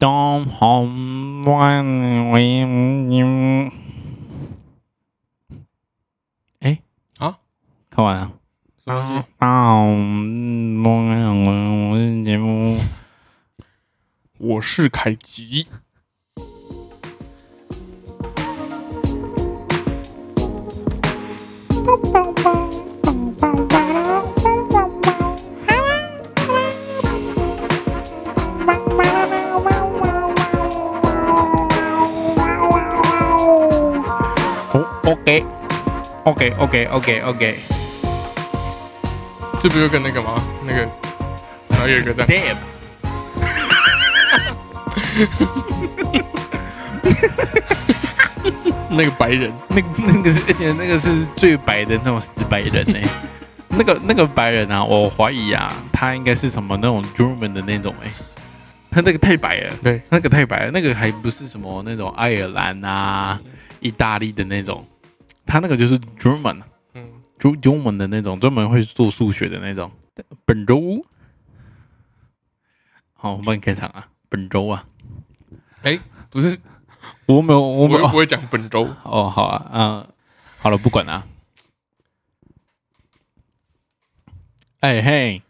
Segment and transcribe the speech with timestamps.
[0.00, 3.22] 东红万为你。
[6.60, 6.80] 哎
[7.18, 7.36] 啊，
[7.90, 8.32] 看完了。
[8.82, 9.22] 什么东西？
[9.36, 9.90] 啊，我
[11.90, 12.78] 我是节目。
[14.38, 15.66] 我是凯吉。
[35.10, 35.18] 哦
[36.24, 37.58] ，OK，OK，OK，OK，OK。
[39.60, 40.42] 这不就跟那个吗？
[40.64, 40.88] 那个，
[41.68, 42.56] 然后有一个这样，Damn！
[48.88, 52.98] 那个白人，那那个是，而且那个是最白的那种死白人呢、
[53.70, 58.10] 那个那个白人啊，我怀疑啊，他应该是什么那种 German 的那种哎、
[58.90, 63.38] 他那个太白了，对，那个太白了，那个还不是什么那种爱尔兰啊、
[63.80, 64.84] 意大利的那种，
[65.50, 66.62] 他那个就是 German，
[66.94, 67.04] 嗯，
[67.36, 69.90] 中中文的那种，专门会做数学的那种。
[70.44, 71.04] 本周，
[73.14, 74.06] 好，我帮你开场啊。
[74.28, 74.86] 本周啊，
[75.82, 75.98] 哎，
[76.30, 76.56] 不是，
[77.26, 77.98] 我没有，我没有。
[77.98, 80.06] 我又不会讲本周， 哦，好啊，嗯、
[80.58, 81.26] 好了，不管了。
[84.78, 85.42] 哎嘿，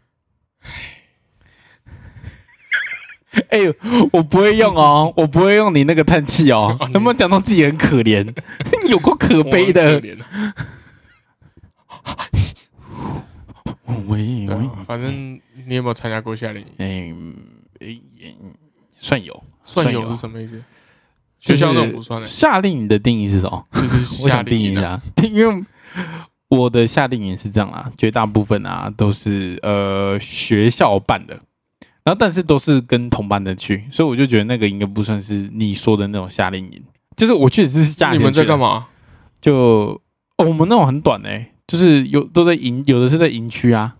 [3.49, 3.75] 哎呦，
[4.13, 6.75] 我不会用哦，我不会用你那个叹气哦。
[6.91, 8.33] 能不能讲到自己很可怜，
[8.91, 10.07] 有够可悲的很可。
[10.07, 10.53] 怜啊
[14.07, 16.67] 喂喂对啊，反正你有没有参加过夏令营？
[16.77, 17.13] 哎
[17.79, 17.97] 哎
[18.97, 20.61] 算有，算有是什么意思？
[21.39, 23.67] 学校那种不算的，夏令营的定义是什么？
[23.73, 25.01] 就是我夏想定义一令营啊。
[25.17, 25.65] 下， 因为
[26.49, 31.33] 我的夏令营是这样啦，绝大部分啊都是呃学校办的，
[32.03, 36.83] 然后但是都是跟同班的去，所以我就觉得那个应该不算是你说的那种夏令营。
[37.15, 38.87] 就是我确实是夏天你们在干嘛？
[39.41, 39.99] 就、
[40.37, 43.95] 哦、我们那种很短诶、就是有都在营，有的是在营区啊，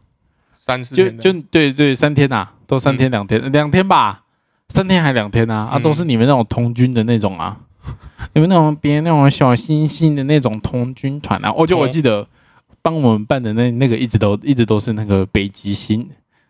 [0.56, 1.22] 就三四天的。
[1.22, 4.24] 就对对，三天呐、都三天两天，两、天吧，
[4.70, 5.82] 三天还两天啊啊，嗯。
[5.82, 7.60] 都是你们那种童军的那种啊，
[8.34, 12.28] 你们那种别人那种小星星的那种童军团啊，我就我记得
[12.82, 16.08] 帮我们办的那那个一直都一直都是那个北极星，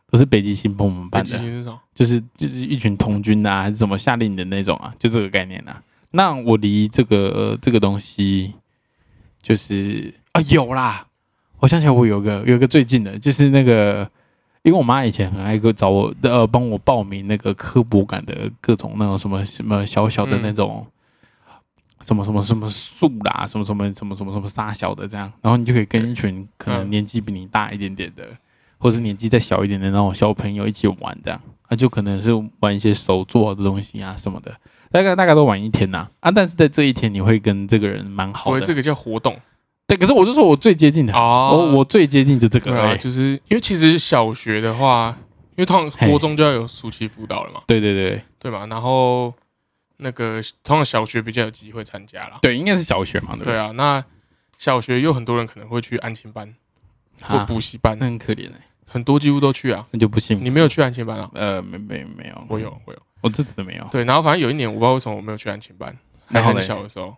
[0.10, 1.30] 都是北极星帮我们办的？
[1.96, 5.82] 就是就是一群童军啊，还是什么夏令营的那种啊，就这个概念啊。
[6.12, 8.54] 那我离这个、呃这个东西
[9.42, 11.08] 就是啊有啦，
[11.60, 14.10] 我想起来我有个有个最近的，就是那个，
[14.64, 20.86] 因为我妈以前很爱个找我呃帮我报名那个科博馆的各种那种什么什么小小的那种。
[22.04, 26.90] 什么什么什么树啦，什么什么什么什么什么沙小的这样，然后你就可以跟一群可能嗯。
[26.90, 28.24] 年纪比你大一点点的，
[28.80, 31.40] 或者是年纪再小一点的那种小朋友一起玩这样，
[31.70, 34.52] 那、就可能是玩一些手做的东西啊什么的，
[34.92, 39.40] 大概大概都玩一天呐啊但是在这一天你会跟这个人蛮好的，我这个叫活动
[39.88, 45.18] 对，可是我就说我最接近的，哦我我最接近就这个就是因为其实小学的话，
[45.52, 49.34] 因为通常嘿国中就要有暑期辅导了嘛，对对对对嘛，然后
[49.98, 52.40] 那个通常小学比较有机会参加啦。
[52.42, 53.58] 对，应该是小学嘛，对对？
[53.58, 54.04] 啊，那
[54.58, 56.54] 小学有很多人可能会去安亲班
[57.22, 59.86] 或啊，补习班，那很可怜哎，很多几乎都去啊。
[59.92, 60.40] 那就不幸。
[60.42, 61.30] 你没有去安亲班啊？
[61.34, 63.00] 呃，没没没有，我有，我有。
[63.22, 63.88] 我这真的没有。
[63.92, 65.96] 对，然后反正有一年我不知道为什么我没有去安亲班，
[66.28, 67.16] 还很然后嘞小的时候，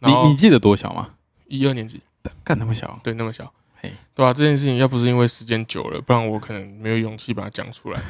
[0.00, 1.10] 你你记得多小吗？
[1.48, 2.00] 一二年级，
[2.44, 2.96] 干那么小？
[3.02, 8.00] 对，那么小嘿，对啊、这件事情要不是因为时间久了，不然我可能没有勇气把它讲出来，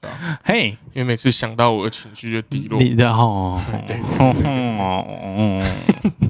[0.00, 2.78] 对吧、嘿，因为每次想到我的情绪就低落。
[2.78, 5.62] 你的哦， 对哦，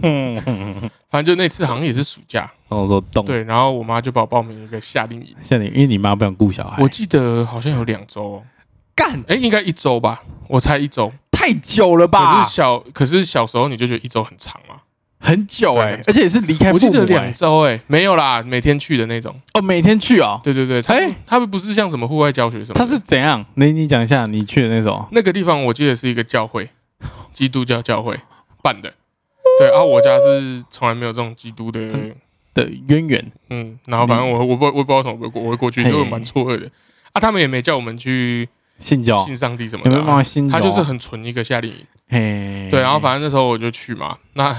[1.11, 3.25] 反正就那次好像也是暑假，我说懂。
[3.25, 8.43] 对，然后我妈就把我报名一个夏令营，像你，因为你妈不想顾小孩，我记得好像有两周哦，
[8.94, 11.12] 干哎，应该一周吧，我猜一周。
[11.31, 12.37] 太久了吧？
[12.37, 14.77] 可是小，可是小时候你就觉得一周很长嘛？
[15.19, 17.32] 很久哎、而且也是离开父母、我记得两欸。
[17.32, 19.34] 周哎，没有啦，每天去的那种。
[19.55, 20.38] 哦，每天去哦。
[20.44, 23.43] 对对对，他哎他们不是像什么户外教学什么，他是怎样？
[23.55, 25.06] 你你讲一下你去的那种。
[25.12, 26.69] 那个地方，我记得是一个教会，
[27.32, 28.19] 基督教教会
[28.62, 28.93] 办的。
[29.58, 31.81] 对啊，我家是从来没有这种基督的，
[32.52, 36.70] 的渊源，嗯，然后反正我我不我不知道为什么我会过我会过去，嘿所以我蛮错愕的。
[37.12, 38.47] 啊，他们也没叫我们去
[38.79, 40.49] 信教信上帝什么有没有的啊、办法信？
[40.49, 41.87] 他就是很纯一个夏令营。
[42.09, 44.55] 嘿，对，然后反正那时候我就去嘛，那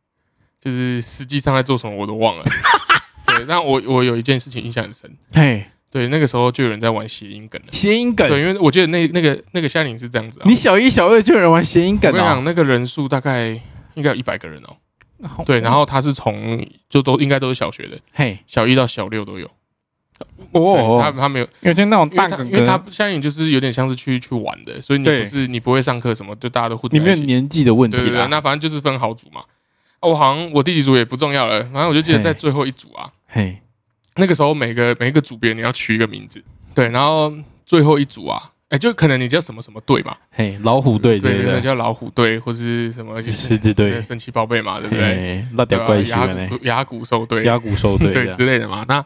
[0.60, 2.44] 就是实际上在做什么我都忘了。
[3.26, 7.68] 对，那我我有一件事情印象很深，嘿对，那个时候就有人在玩谐音梗了。
[7.70, 8.26] 谐音梗。
[8.28, 12.44] 对，因为我记得那那个那个夏令营是这样子啊，你小一小二就有人玩谐音梗哦我跟你讲，。
[12.44, 13.48] 那个人数大概
[13.94, 14.76] 应该有一百个人哦。
[15.46, 19.48] 对，然后他是从就都应该都是小学的，嘿，小一到小六都有。
[20.52, 27.16] 对哦，他他没有，有些那种大因为他夏令营就是有点像是去去玩的，所以你对不是你不会上课什么，就大家都混在你没有。
[27.24, 28.26] 年纪的问对对对，题啦。
[28.30, 29.40] 那反正就是分好组嘛。
[30.00, 33.58] 啊我好像我第几组也不重要了，反正我就记得在最后一组啊，嘿，
[34.16, 36.42] 那个时候每个每一个组别你要取一个名字，
[36.74, 37.32] 对，然后
[37.64, 41.60] 最后一组啊，哎，就可能你叫什么什么队嘛，嘿，老虎队对，对？
[41.60, 45.04] 叫老虎队或是什么狮子队，神奇宝贝嘛，对不对？
[45.04, 46.26] 嘿，那点关系牙？
[46.48, 48.84] 骨牙骨兽队，牙骨兽队 对，之类的嘛。
[48.88, 49.04] 那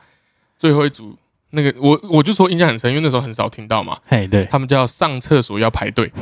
[0.58, 1.16] 最后一组
[1.50, 6.10] 那个我我就说印象很深，因为那时候很少听到嘛，嘿，对，他们叫上厕所要排队。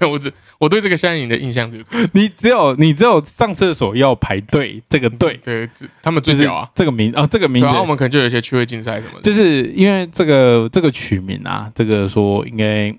[0.00, 1.84] 我只我对这个夏令营的印象就是
[2.14, 5.38] 你只有你只有上厕所要排队，这个队。
[5.44, 7.66] 对，只他们最屌啊，这个名哦，这个名字。
[7.66, 12.90] 然后，我们可能就有一些趣味竞赛什么的，就是因为这个这个取名啊，这个说应该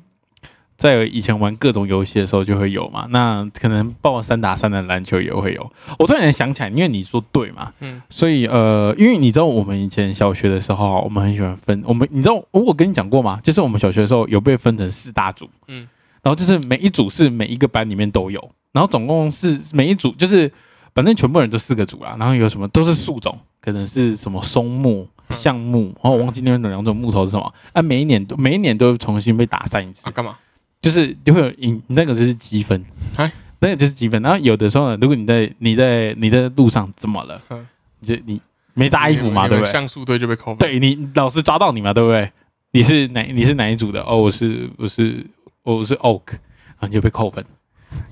[0.82, 3.06] 在以前玩各种游戏的时候就会有嘛。
[3.12, 5.72] 那可能报三打三的篮球也会有。
[6.00, 13.40] 我突然想起来，因为你说对嘛，嗯所以呃，因为你知道我们以前小学的时候啊，我们很喜欢分，我们你知道我跟你讲过吗？
[13.44, 15.88] 就是我们小学的时候有被分成四大组，嗯
[16.24, 20.52] 然后就是每一组是每一个班里面都有，然后总共是每一组就是
[20.96, 30.36] 反正全部人都四个组啦，然后有什么都是树种，可能是什么松木、嗯橡木，然后我忘记那边的两种木头是什么，啊，每一年都每一年都重新被打散一次啊，，干嘛？
[30.82, 32.84] 就是就会有赢，那个就是积分
[33.16, 34.22] 哎，那个就是积分。
[34.22, 37.68] 然后有的时候呢，如果你在你在你在路上怎么了嗯，
[38.00, 38.42] 你就你
[38.74, 39.72] 没扎衣服嘛，对不对？
[39.72, 42.32] 像素队就被扣分，对你老师抓到你嘛，对不对？
[42.72, 44.02] 你是哪你是哪一组的？
[44.04, 45.26] 哦，我是我是
[45.64, 47.44] 我是 Oak，然后你就被扣分，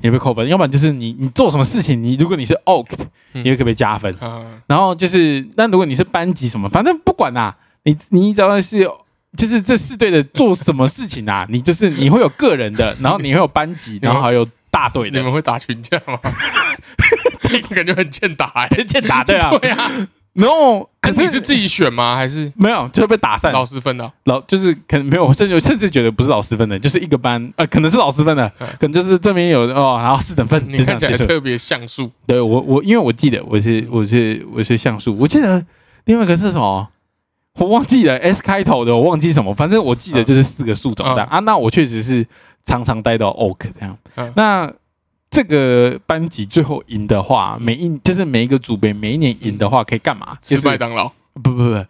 [0.02, 0.46] 你就被扣分。
[0.48, 2.92] 要不然就是你你做什么事情，你如果你是 Oak，
[3.34, 4.14] 嗯你会可以被加分？
[4.20, 8.86] 啊，然后就是，那如果你是班级什么，反正不管啦、你你只要是
[9.38, 16.20] 就是这四队的做什么事情啊，你就是你会有个人的，然后你会有班级，然后还有大队的，你们会打群架吗？
[17.74, 19.50] 感觉很欠打哎，欠打对啊。
[19.58, 19.92] 对啊，
[20.34, 22.16] 然后可是是你是自己选吗？
[22.16, 24.12] 还是没有就会被打散，老师分的？
[24.26, 30.84] 老就是可能没有，我甚至我甚至觉得不是老师分的，就是一个班，呃，可能是老师分的，嗯可能就是这边有哦，然后四等分， 你。
[30.86, 35.66] 看起来特别像素，对我我因为我记得我是我是我是像素，我记得
[36.06, 36.88] 另外一个是什么，
[37.60, 41.40] 我忘记了 S 开头的，我忘记什么，反正我记得就是四个树种这样、啊。
[41.40, 42.26] 那我确实是
[42.64, 43.98] 常常带到 Oak 这样。
[44.16, 44.32] 嗯。
[44.36, 44.74] 那
[45.30, 50.36] 这个班级最后赢的话，每一就是每一个组别每一年赢的话可以干嘛？
[50.42, 51.86] 吃麦当劳，不不不，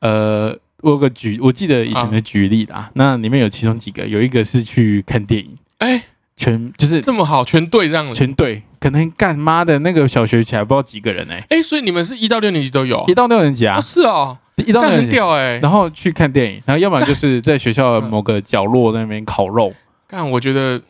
[0.00, 6.02] 呃，我有个举，我记得以前的举例啦，那里面有其中几个，有一个是去看电影，哎，
[6.36, 8.12] 全就是这么好，全队这样。
[8.12, 13.02] 全队，可能干妈的那个小学起来不知道几个人哎、哎，所以你们是一到六年级都有？
[13.08, 13.76] 一到六年级啊。
[13.76, 15.58] 啊？，是哦，一到但很屌哎。
[15.58, 19.72] 然后去看电影，然后要不然就是在学校的某个角落那边烤肉，
[20.08, 20.80] 但，我觉得，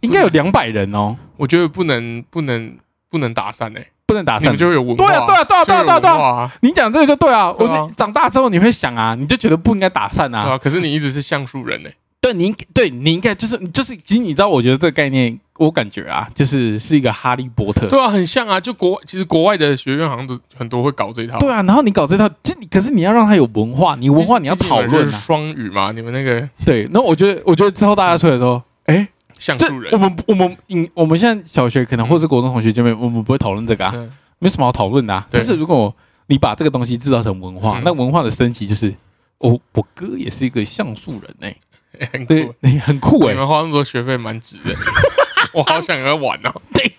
[0.00, 2.76] 应该有两百人哦，我觉得不能，不能，
[3.08, 4.58] 不能打散哎，不能打散你们。
[4.58, 5.06] 就会有文化。
[5.06, 11.92] 对啊对啊对啊对啊对啊对啊你讲这个就对啊，我长大之后你会想啊，你就觉得不应该打散啊，对啊，可是你一直是橡树人哎，
[12.30, 17.86] 对，你应对你应该就是就是，其实你知道，我觉得这个概念，我感觉啊，就是是一个哈利波特。
[17.86, 18.60] 对啊，很像啊。
[18.60, 21.38] 就国其实国外的学院好像都很多会搞这一套。
[21.38, 25.10] 对啊，然后你搞这套，这你可是你要让他有文化，你文化你要讨论。
[25.10, 35.26] 双语嘛，你们那个对，那我觉得，我觉得之后大家出来说，哎，这像素人我，们我们嗯，我们现在小学可能或是国中同学见面，我们不会讨论这个啊，嗯没什么好讨论的啊。
[35.30, 35.94] 就是如果
[36.26, 38.94] 你把这个东西制造成文化，嗯那文化的升级就是，
[39.38, 41.56] 我我哥也是一个像素人哎，
[42.12, 43.38] 很酷。，你很酷哎你。
[43.38, 44.70] 们花那么多学费蛮值的，
[45.52, 46.62] 我好想要玩哦。
[46.72, 46.90] 对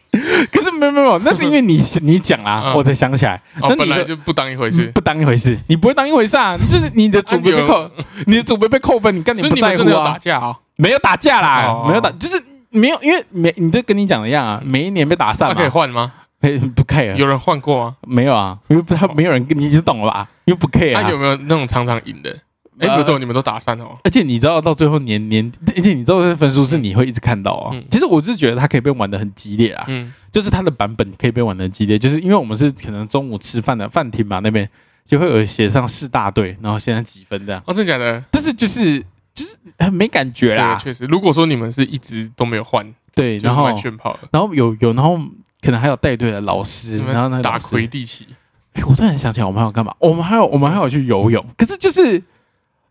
[0.51, 3.35] 可是没有没有，没有那是因为你 你讲啦，嗯我才想起来。
[3.61, 4.87] 哦那，本来就不当一回事。
[4.87, 6.57] 不当一回事，你不会当一回事啊！
[6.57, 7.89] 就是你的组别被扣，
[8.27, 10.17] 你的组别被扣分，你跟你所以不在乎你们真的有打啊？
[10.19, 10.55] 架啊？
[10.75, 16.11] 没有打架啦，哦没有打，就是没有，因为每你就跟你讲的一样啊，每一年被打散那可以嘛，换吗？
[16.41, 17.95] 嘿不 care，有人换过吗？
[18.07, 18.57] 没有啊？
[18.67, 20.27] 因为不他没有人跟你就懂了吧？
[20.45, 22.35] 因为不 care 那啊有没有那种常常赢的？
[22.81, 23.97] 哎，呃不对，你们都打散哦。
[24.03, 27.83] 而且你知道到最后年年，而且你知道这分数是你会一直看到啊嗯。
[27.89, 34.67] 其实我是觉得它可以被玩的很激烈啊，嗯，就是它的版本可以被玩的激烈，就是因为我们是可能中午吃饭的饭厅嘛，那边
[35.05, 38.23] 就会有写上四大队，然后现在几分这样，哦，真的假的？
[38.31, 38.99] 但是就是
[39.33, 41.05] 就是很没感觉啦对，，确实。
[41.05, 44.19] 如果说你们是一直都没有换，对，然后蛮炫跑了。
[44.31, 45.19] 然后有有，然后
[45.61, 48.25] 可能还有带队的老师然后呢打魁地奇，
[48.73, 49.93] 哎，我突然想起来，我们还有干嘛？
[49.99, 52.21] 我们还有我们还有去游泳，可是就是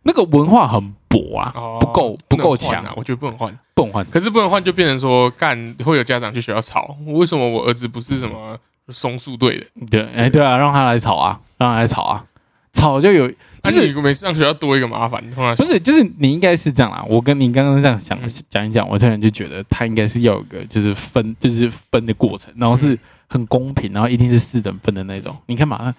[0.03, 3.59] 那个文化很薄啊，哦不够不够强能换啊，我觉得不能换。
[3.75, 4.05] 不能换。
[4.11, 9.67] 可是不能换，就变成说干会有家长去学校吵，为什么我儿子不是什么松树队的？
[9.91, 12.25] 对，哎，对啊，让他来吵啊，让他来吵啊，
[12.73, 17.05] 吵就有，就但是是你每次上学校多一个麻烦，通常不是，就是你应该是这样啦。
[17.09, 25.37] 我跟你刚刚这样想嗯讲一讲，我突然就觉得他应该是要有个就是分，就是分的过程，然后是很公平，然后一定是四等分的那种。
[25.47, 25.95] 你看嘛，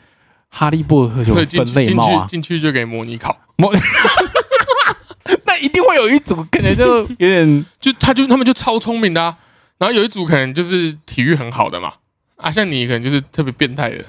[0.54, 3.36] 哈利波特就分类帽啊，去进去就给模拟考，
[5.46, 9.38] 那一定会有一组可能就有点 就他就他们就超聪明的啊，
[9.80, 11.94] 然后有一组可能就是体育很好的嘛，
[12.36, 14.04] 啊，像你可能就是特别变态的，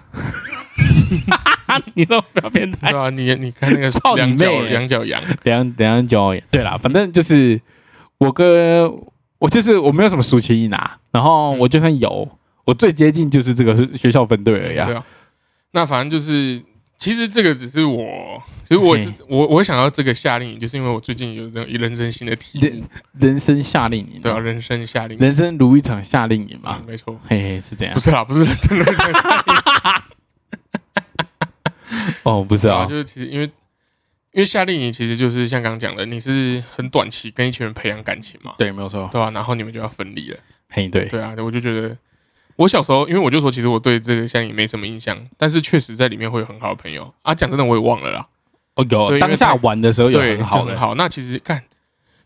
[1.95, 2.91] 你说不要变态？
[2.91, 2.99] 对。
[2.99, 6.37] 吧、你你看那个两脚妹两脚羊，等一下等一下教我。
[6.51, 7.61] 对啦，反正就是
[8.19, 8.93] 我跟
[9.39, 12.29] 我就是我没有什么暑期一拿，然后我就算有，
[12.65, 15.05] 我最接近就是这个学校分队而已啊，
[15.73, 16.63] 那反正就是，
[16.99, 22.83] 其实这个只是我，其实我我我想要这个夏令营，就是因为我最近有这种人生新的体验，
[23.19, 28.01] 人生夏令营，对啊，人生夏令营人生如一场夏令营嘛啊，，没错，嘿嘿，是这样不。
[28.01, 29.63] 是啦，不是人生如一场夏令营
[32.25, 33.47] 哦，不是啊，啊，就是其实因为
[34.33, 39.09] 因为夏令营其实就是像刚刚讲的，你是很短期跟一群人培养感情嘛，对，没有错。
[39.11, 40.39] 对啊、然后你们就要分离了，
[40.69, 41.97] 嘿，对，对啊，我就觉得。
[42.63, 47.35] 我小时候，因为我就说，其实我对这个夏令营没什么印象，但是确实在里面会有很好的朋友啊。
[47.35, 48.27] 讲真的，我也忘了啦。
[48.77, 50.95] 哦有对当下玩的时候有对，很好。
[50.95, 51.63] 那其实看，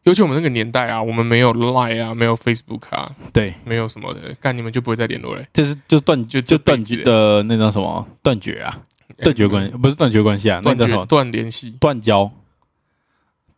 [0.05, 5.49] 尤其我们那个年代啊，我们没有 Line 啊，没有 Facebook 啊，对，没有什么的，干你们就不会再联络嘞。
[5.55, 8.79] 就是就断就就断绝的那种什么断绝啊，
[9.23, 12.31] 断绝关不是断绝关系啊，那断绝叫什么断联系，断交，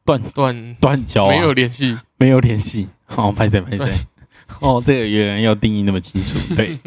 [0.04, 1.98] 断断断交啊，没有联系。
[2.16, 2.88] 没有联系。
[3.04, 3.92] 好，拍谁拍谁。
[4.60, 6.78] 哦，这个原来要定义那么清楚，对。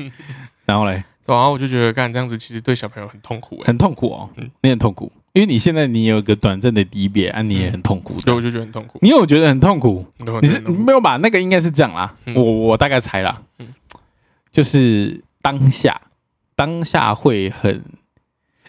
[0.66, 8.18] 然后嘞， 然后我就觉得干这样子，其实对小朋友很痛苦哎，很痛苦哦嗯，你很痛苦，因为你现在你有一个短暂的离别，啊，你也很痛苦。
[8.20, 9.00] 所以我就觉得很痛苦。
[9.02, 10.06] 你有觉得很痛苦？
[10.42, 11.18] 你是没有吧？
[11.18, 13.68] 那个应该是这样啦，嗯我我大概猜啦嗯，
[14.52, 16.00] 就是当下
[16.56, 17.82] 当下会很，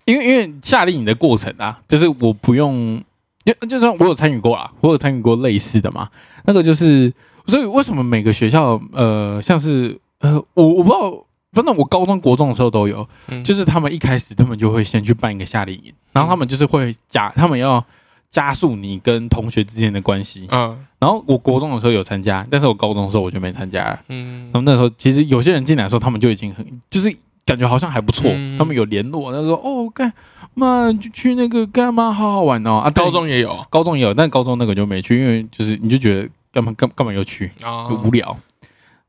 [0.05, 3.03] 因为因为夏令营的过程啊，就是我不用，
[3.45, 6.09] 就就算我有参与过啊，我有参与过类似的嘛，
[6.45, 7.13] 那个就是，
[7.47, 11.27] 所以为什么每个学校呃，像是呃，我我不知道。
[11.55, 17.85] 反正我高中、国中的时候都有，嗯就是他们一开始他们就会先去办一个夏令营，然后他们就是会加，他们要
[18.31, 24.01] 加速你跟同学之间的关系，嗯然后我国中的时候有参加，但是我高中的时候我就没参加了。
[24.09, 30.11] 嗯然后那时候其实有些人进来的时候，他们就已经很就是感觉好像还不错，嗯他们有联络，他说哦干
[30.55, 32.91] 嘛就去那个干嘛好好玩哦啊。
[32.93, 38.39] 高中也有高中也有，但高中那个就没去，因为就是你就觉得干嘛干干嘛又去，啊就无聊。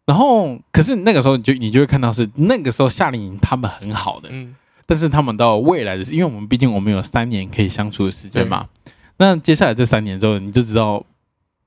[0.05, 4.55] 然后可是那个时候你就你就会看到是那个时候夏令营他们很好的，嗯。
[4.85, 8.67] 但是他们到未来的，因为我们毕竟我们有三年可以相处的时间嘛，
[9.15, 11.05] 那接下来这三年之后，你就知道，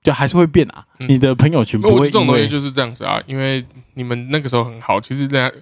[0.02, 0.85] 就还是会变啊。
[0.99, 1.09] 嗯。
[1.09, 3.64] 你的朋友圈不会我这种东西就是这样子啊，因为
[3.95, 5.56] 你们那个时候很好，其实大家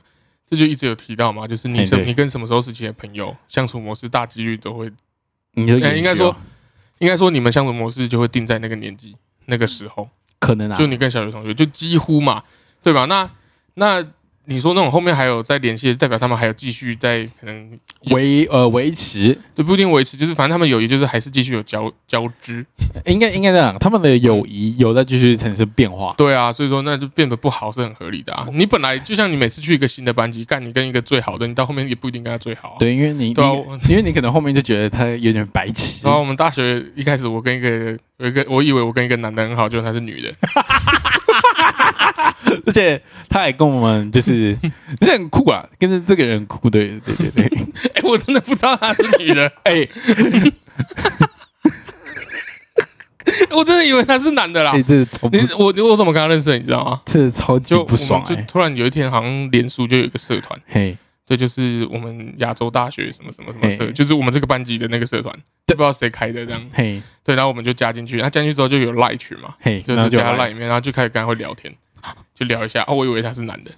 [0.45, 4.91] 这就一直有提到嘛，就是你什你跟什么时候时期的朋友相处模式，大几率都会，
[5.53, 6.37] 你就哎应该说
[6.99, 9.15] 应该说你们相处模式就会定在那个年纪
[9.47, 10.09] 那个时候，
[10.39, 12.43] 可能啊，就你跟小学同学就几乎嘛，
[12.83, 13.05] 对吧？
[13.07, 13.31] 那
[13.75, 14.05] 那
[14.47, 17.79] 你说那种后面还有在联系，代表他们还有继续在可能
[18.11, 22.65] 维呃维持，就不一定维持，就是反正他们友谊就是还是继续有交交织，
[23.07, 26.15] 应该应该这样，他们的友谊有在继续产生变化。
[26.19, 28.47] 对啊，所以说那就变得不好是很合理的啊。
[28.53, 32.77] 你本来就像你每次去一个新的班级，干你跟一个最好的，你到后面也不一定跟他最好、啊。
[32.79, 33.51] 对，因为你对啊
[33.89, 40.33] 你因为你可能后面就觉得他有点白痴然，后我们大学一开始，我跟一个有一个，我以为我跟一个男的很好，结果他是女的。
[42.67, 44.57] 而且他还跟我们就是
[45.01, 47.45] 这很酷啊，跟着这个人很酷，对对对对，
[47.95, 49.89] 哎、我真的不知道他是女的，哎
[53.51, 54.83] 我真的以为他是男的啦哎，。
[54.83, 56.59] 这超不你我我怎么跟他认识的？
[56.59, 57.01] 你知道吗？
[57.07, 60.97] 这超级就不爽就哎，突然有一天，好像脸书就有一个社团，嘿，
[61.27, 65.35] 对，就是我们亚洲大学什么什么什么社，就是我们这个班级的那个社团，
[65.67, 66.63] 不知道谁开的这样。
[66.75, 71.75] 嘿对，然后我们就加进去，他加进去之后就有赖群嘛，嘿，就是加他然后就来赖里面，然后就开始跟他会聊天，
[72.35, 72.85] 就聊一下。
[72.87, 73.71] 哦，我以为他是男的，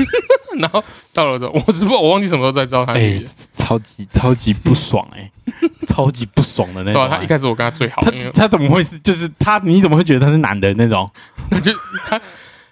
[0.60, 0.82] 然后
[1.12, 5.30] 到了之后，我只不过我忘记什么时候才知道他是女哎的。，超级超级不爽哎，
[5.86, 7.16] 超级不爽的那种对啊，啊。
[7.18, 9.58] 他一开始我跟他最好，他他怎么会是就是他？
[9.64, 11.08] 你怎么会觉得他是男的那种？
[11.62, 11.72] 就
[12.08, 12.20] 他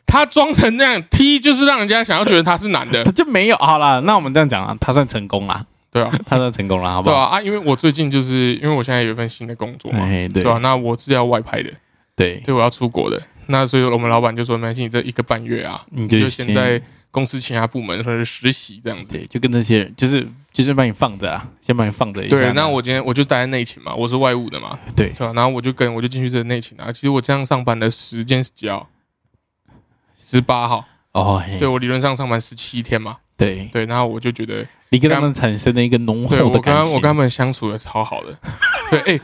[0.06, 4.00] 他装成那样 T，就是让人家想要觉得他是男的他，就没有好啦。
[4.00, 7.14] 那我们这样讲啊，他算成功啦，对啊，他算成功了，好不好？
[7.16, 11.70] 对啊啊，因为我最近就是因为我现在有一份新的工作嘛，哎，对对啊，那我是要外派的，
[12.16, 19.12] 对，对，我要出国的，那所以我们老板就说，没关系，你这一个半月啊，你你就先在公司其他部门或者是实习这样子。
[19.12, 22.36] 对，就跟那些人，就是就是把你放着啊，先把你放着一下。
[22.36, 26.92] 对，那我今天我就待在内勤嘛，我是外务的嘛，对对吧、然后我就跟我就进去这个内勤啊。
[26.92, 28.88] 其实我这样上班的时间是几号？
[30.24, 30.84] 十八号。
[31.12, 33.16] 哦，嘿对我理论上上班十七天嘛。
[33.36, 38.36] 对，对，然后我就觉得，你跟他们产生了一个浓厚的感情，我跟他们相处的超好的。
[38.90, 39.20] 对，哎、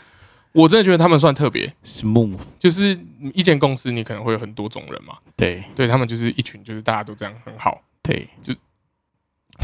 [0.55, 2.99] 我真的觉得他们算特别，smooth，就是
[3.35, 5.63] 一间公司你可能会有很多种人嘛，对。
[5.75, 8.55] 对他们就是一群，就是大家都这样很好，对，就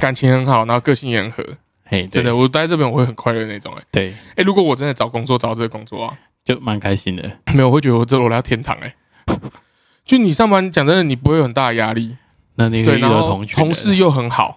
[0.01, 1.45] 感情很好，然后个性也很合。
[1.85, 3.73] 嘿，真的，我待在这边我会很快乐那种。
[3.75, 7.39] 哎对，哎，如果我真的找工作找到这个工作啊，就蛮开心的。
[7.55, 8.95] 没有，我会觉得我这我来到天堂哎。
[10.05, 12.17] 就你上班讲真的，你不会有很大的压力，对，
[12.57, 14.57] 那你可以遇然同同事，又很好，嘿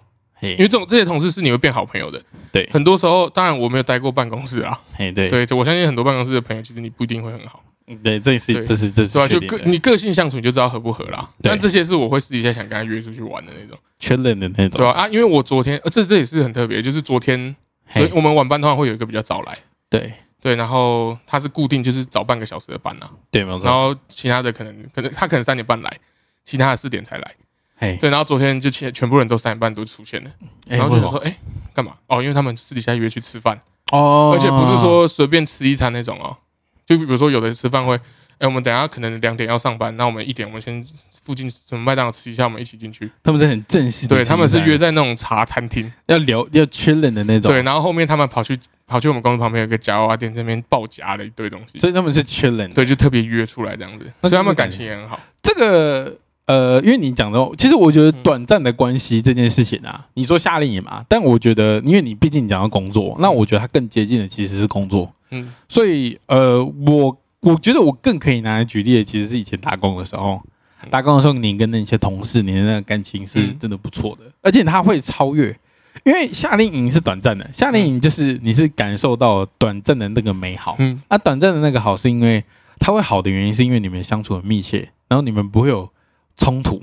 [0.51, 2.21] 因为这种这些同事是你会变好朋友的。
[2.51, 2.69] 对。
[2.71, 5.29] 很多时候，当然我没有待过办公室啊，嘿，对。
[5.29, 7.63] 对，我相信很多办公室的朋友，其实你不一定会很好，
[8.03, 8.65] 对，这是对。
[8.65, 9.27] 这是这是对吧？
[9.27, 11.29] 就个你个性相处，你就知道合不合啦。
[11.41, 14.91] 但这些是我会私底下想跟他约出去玩的那种，确认的那种，对吧？
[14.91, 17.55] 啊，因为我昨天，呃，这这也是很特别，就是昨天，
[17.93, 19.57] 所以，我们晚班通常会有一个比较早来，
[19.89, 20.13] 对。
[20.41, 23.71] 对，然后他是固定就是早半个小时的班啊，对，然错。
[23.71, 25.97] 后其他的可能可能他可能三点半来，
[26.43, 27.33] 其他的四点才来，
[27.75, 30.29] 嘿，对，然后昨天就全全部人都三点半都出现了，
[30.69, 31.35] 哎然后就想说，哎，
[31.73, 31.93] 干嘛？
[32.07, 33.59] 哦，因为他们私底下约去吃饭，
[33.91, 36.37] 哦，而且不是说随便吃一餐那种哦，
[36.85, 37.95] 就比如说有的吃饭会，
[38.37, 43.09] 哎，我们等一下可能两点要上班，那我们一点我们先附近什么麦当劳吃一下，我们一起进去。
[43.23, 52.75] 他们是很正式的，对，他们是约在那种茶餐厅，要聊要确认的那种，对，，然后后面他们跑去跑去我们公司旁边有个夹娃娃店，这边爆夹了一堆东西，所以他们是确认的。
[52.75, 55.19] 对，就特别约出来这样子，所以他们感情也很好。
[55.41, 56.15] 这个
[56.45, 65.53] 呃，因为你讲的，其实我觉得短暂的关系这件事情啊，你说夏令营嘛，但我觉得，因为你毕竟你讲到工作，那我觉得它更接近的其实是工作，嗯。
[65.69, 70.41] 所以呃，我我觉得我更可以拿来举例的，其实是以前打工的时候。
[70.89, 73.57] 打工的时候，你跟那些同事，你的那个感情是嗯。
[73.57, 75.57] 真的不错的，而且他会超越，
[76.03, 81.01] 因为夏令营是短暂的，夏令营就是你是感受到短暂的那个美好，嗯。
[81.09, 82.43] 那、短暂的那个好，是因为
[82.79, 85.89] 它会好的原因，是因为你们相处很密切，然后你们不会有
[86.37, 86.81] 冲突，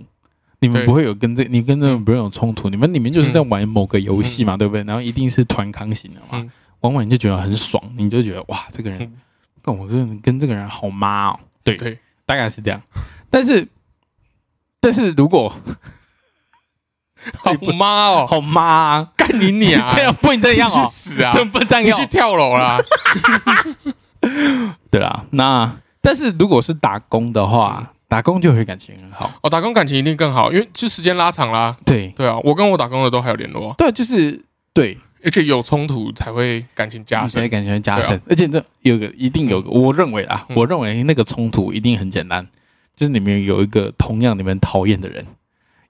[0.61, 4.83] 你们不会有跟这，你跟这种不会有冲突，你们你们就是在玩某个游戏嘛，对不对？
[4.85, 6.50] 然后一定是团康型的嘛，嗯。
[6.80, 9.12] 往往你就觉得很爽，你就觉得哇，这个人
[9.64, 12.80] 我跟跟这个人好妈哦，对，对，大概是这样。
[13.28, 13.69] 但是，
[14.80, 15.54] 但是如果
[17.37, 19.87] 好妈哦， 好妈啊，干你娘！
[19.95, 21.30] 这样不能这样你去哦，死啊！
[21.33, 21.87] 真不能这样哦。
[21.87, 22.78] 你去跳楼啦！
[24.90, 29.33] 对啦，那但是如果是打工的话，打工就会感情很好。
[29.40, 31.76] 哦，打工感情一定更好，因为就时间拉长啦。
[31.87, 32.09] 对。
[32.17, 33.68] 对啊，我跟我打工的都还有联络。
[33.68, 34.42] 啊，对，就是
[34.75, 37.49] 对，而且有冲突才会感情加深。
[37.49, 40.57] 感情会加对深，而且这有个一定有个，我认为啊，嗯。
[40.57, 42.44] 我认为那个冲突一定很简单，
[42.96, 45.25] 就是你们有一个同样你们讨厌的人，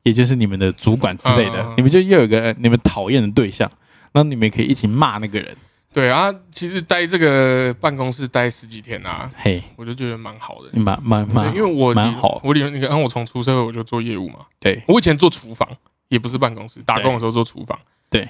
[0.02, 1.72] 也就是你们的主管之类的。
[1.78, 3.66] 你们就又有一个呃你们讨厌的对象，
[4.12, 5.56] 然后你们可以一起骂那个人，
[5.92, 10.78] 对啊，其实待这个办公室待十几天啊，嘿，我就觉得蛮好的。
[10.78, 15.68] 蛮蛮，蛮，因为我蛮好我理你看我从出社会我就做业务嘛，对我以前做厨房，
[16.08, 17.78] 也不是办公室，打工的时候做厨房。
[18.08, 18.28] 对。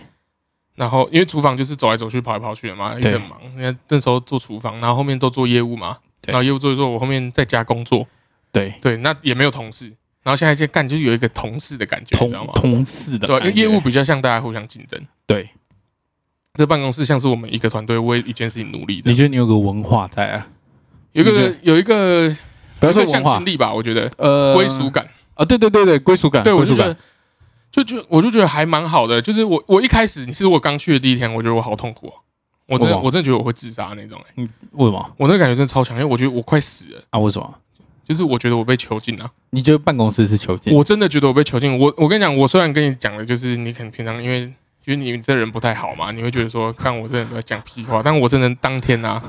[0.77, 3.39] 然后因为厨房就是走来走去、跑来跑去的嘛，一直很忙。
[3.55, 8.07] 你看那时候做厨房，然后后面都做业务嘛，然后业务做一做，我后面在家工作，
[8.51, 9.93] 对对，那也没有同事。
[10.23, 12.53] 然后现在就干，就是有一个同事的感觉，你知道吗？
[12.55, 14.99] 同同事的对吧，因为业务比较像大家互相竞争。
[15.27, 15.51] 对，
[16.61, 19.11] 这办公室像是我们一个团队为一件事情努力的。
[19.11, 20.47] 你觉得你有个文化在啊？
[21.13, 22.31] 有一个有一个
[22.79, 23.73] 不要说文化心力吧？
[23.73, 25.09] 我觉得呃归属感。
[25.33, 26.95] 啊，对对对对，归属感，对，我就觉得，
[27.73, 29.23] 就就我就觉得还蛮好的。
[29.23, 32.13] 就是我我一开始，你是我刚去的第一天，我觉得我好痛苦哦，
[32.67, 37.19] 我真我真的觉得我会自杀那种、欸，为什么我那个感觉真的超强，因为我觉得我快死了，啊？
[37.19, 37.55] 为什么？
[38.05, 40.75] 就是我觉得我被囚禁啊，你觉得办公室是囚禁？
[40.75, 41.79] 我真的觉得我被囚禁。
[41.79, 44.53] 我我跟你讲，我虽然跟你讲的就是你可能平常因为
[44.85, 49.23] 因为你这人不太好嘛，你会觉得说看我这人在讲屁话，但我真的当天啊，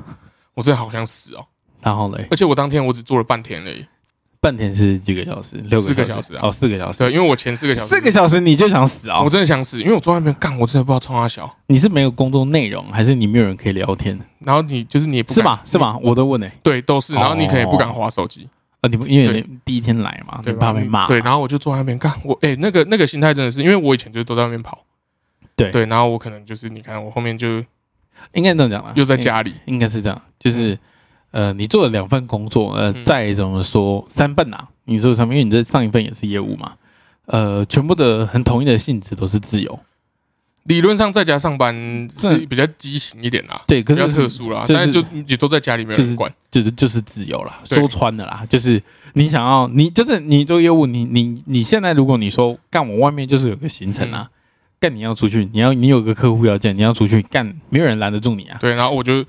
[0.54, 1.46] 我真的好想死哦，
[1.82, 3.86] 然后嘞，而且我当天我只做了半天而已，
[4.40, 5.58] 半天是几个小时？
[5.66, 7.00] 六四个小小时啊哦，四个小时。
[7.00, 9.30] 对，因为我前四个小时四个小时你就想死啊我？
[9.30, 11.48] 真的想死，因为我坐在那边干，我真的不知道冲他小。
[11.68, 14.20] 你是没有工作内容，还是你没有人可以聊天？
[14.40, 15.60] 然后你就是你也不是吗？
[15.64, 15.78] 是？
[15.78, 15.98] 吗？
[16.02, 16.52] 我都问诶。
[16.64, 17.14] 对，都是。
[17.14, 20.74] 然后你可能也不敢划手机，啊，你不因为你第一天来嘛，对吧？
[20.74, 21.06] 被骂。
[21.08, 24.84] 对，然后我就坐在那边干，我哎、那个那个心态真的是，因为我以前就都在那边跑，
[25.64, 27.64] 对对，然后我可能就是你看我后面就
[28.34, 30.78] 应该这样讲啦，又在家里，应，应该是这样，就是
[31.32, 35.34] 呃，你做了两份工作，呃，嗯再怎么说三份啊，你说什么？
[35.34, 36.74] 因为你在上一份也是业务嘛，
[37.26, 39.80] 呃，全部的很统一的性质都是自由。
[40.66, 41.76] 理论上在家上班
[42.08, 48.80] 是比较激情一点啦，对，可比较特殊啦，就是但是就也都在家里没有就是人管，就是就是自由啦，对说穿了啦，就是
[49.14, 54.30] 你想要，你就是你做业务，你你你现在如果你说干我外面就是有个行程嗯啊，
[54.82, 58.58] 干你要出去，你要你有个客户要见，你要出去干，没有人拦得住你啊。
[58.60, 59.24] 对，然后我就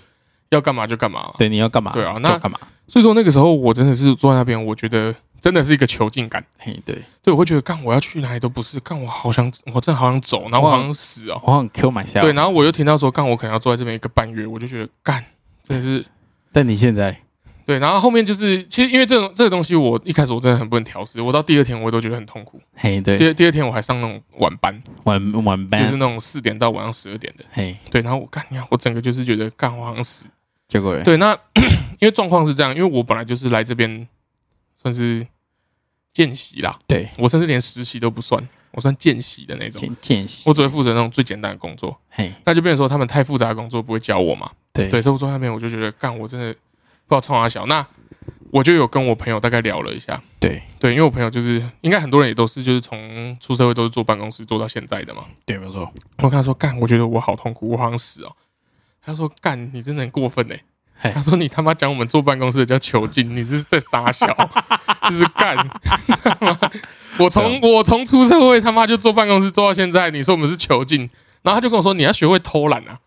[0.49, 1.93] 要干嘛就干嘛，对，你要干嘛？
[1.93, 2.59] 对啊那就干嘛？
[2.89, 12.21] 所以说那个时候我真的是坐在那边，我觉得真的是一个囚禁感，嘿，对，对我会觉得干我要去哪里都不是，干我好想我真的好想走，然后我好想死哦，我想 Q 买下。
[12.21, 15.23] 对，，然后我又听到说干我可能要坐在这边一个半月，我就觉得干
[15.63, 16.05] 真的是。
[16.51, 17.19] 但你现在
[17.65, 22.61] 对，然后后面就是其实因为这种这个东西，我一开始我真的很不能调试，我到第二天我都觉得很痛苦。
[22.75, 27.45] 嘿，对，第二第二天我还上那种晚班，晚晚班就是那种四点到晚上十二点的。
[27.53, 30.27] 嘿，对，然后我干呀，我整个就是觉得干我好像死。
[30.69, 31.37] 结果嘞对，那
[32.01, 34.09] 因为状况是这样，因为我本来就是来这边
[34.75, 35.27] 算是
[36.13, 39.81] 见习啦，对我甚至连实习都不算，我算见习的那种。
[39.81, 44.51] 见见习，我只会负责那种最简单的工作，嘿，那就变成说他们太复杂的工作不会教我嘛。
[44.73, 46.55] 对对，所以我坐在那边我就觉得干，我真的
[47.13, 47.67] 不知道冲哪小。
[47.67, 47.87] 那
[48.51, 50.63] 我就有跟我朋友大概聊了一下，对。
[50.79, 55.25] 对，因为我朋友就是应该很多人也都是就是从出社会都是坐办公室做到现在的嘛。
[55.47, 58.33] 对，没错，我跟他说干，我觉得我好痛苦，我好想死哦。
[59.05, 60.61] 他说干，你真的很过分哎、
[60.99, 61.13] 嘿。
[61.15, 64.27] 他说你他妈讲我们坐办公室的叫囚禁，你这是在傻小，
[65.09, 65.57] 就是干。
[67.19, 71.09] 我从我从出社会他妈就坐办公室坐到现在，你说我们是囚禁，
[71.43, 73.01] 然后他就跟我说你要学会偷懒啊，嘿，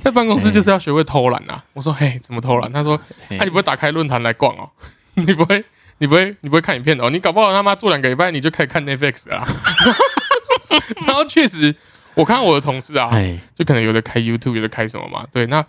[0.00, 1.62] 在办公室就是要学会偷懒啊。
[1.72, 2.72] 我说嘿，怎么偷懒？
[2.72, 4.70] 他说嘿那、你不会打开论坛来逛哦？
[5.14, 5.64] 你不会，
[5.98, 7.10] 你不会，你不会看影片哦？
[7.10, 9.48] 你搞不好他妈做两个礼拜你就可以看 Netflix 了啊。
[11.06, 11.74] 然后确实，
[12.14, 13.10] 我看我的同事啊，
[13.54, 15.64] 就可能有的开 YouTube，有的开什么嘛，对，那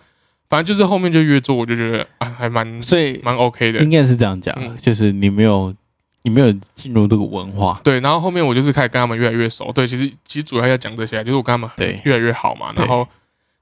[0.48, 5.74] 反正就是后面就越做，我就觉得啊，还蛮所以蛮 OK 的应，该是这样讲嗯，就是你没有
[6.22, 8.00] 你没有进入这个文化，对。
[8.00, 13.06] 然后后面我就是开始跟他们越来越熟，对，其实其实主要要讲这些啊，就是我跟他们对越来越好嘛，然后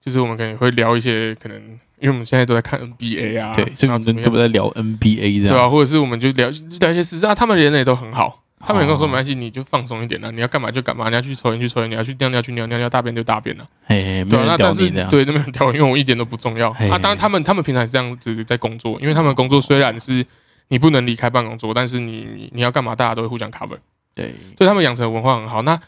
[0.09, 1.59] 就是我们可能会聊一些可能，
[2.01, 4.33] 因为我们现在都在看 NBA 啊，对，所以我然后怎么样。
[4.33, 6.49] 们都在聊 NBA 这样，对啊，或者是我们就聊
[6.81, 8.43] 聊一些事啊，他们人也都很好。
[8.61, 9.09] 他们也跟我说哦。
[9.09, 16.73] 没关系，你就放松一点啦、你要干嘛就干嘛，你要去抽烟去抽烟，你要去尿尿去尿尿，尿大便就大便了、对啊，那但是对那没有人屌我，因为我一点都不重要。
[16.73, 16.99] 嘿啊。
[16.99, 20.27] 当然，他们他们平常也是这样子在工作，因为他们工作虽然是
[20.69, 23.79] 你不能离开办公桌，但是你你你要干嘛，大家都会互相 cover，
[24.13, 25.63] 对，所以他们养成的文化很好。
[25.63, 25.79] 那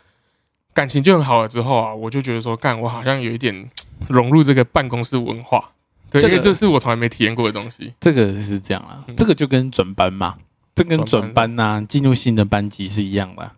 [0.72, 3.68] 感情就很好了之后啊，我就觉得说，干我好像有一点
[4.08, 5.70] 融入这个办公室文化，
[6.10, 7.92] 对，这个因为这是我从来没体验过的东西。
[8.00, 10.36] 这个是这样啊嗯，这个就跟转班嘛，
[10.74, 13.52] 这跟转转班呐、进入新的班级是一样的啊。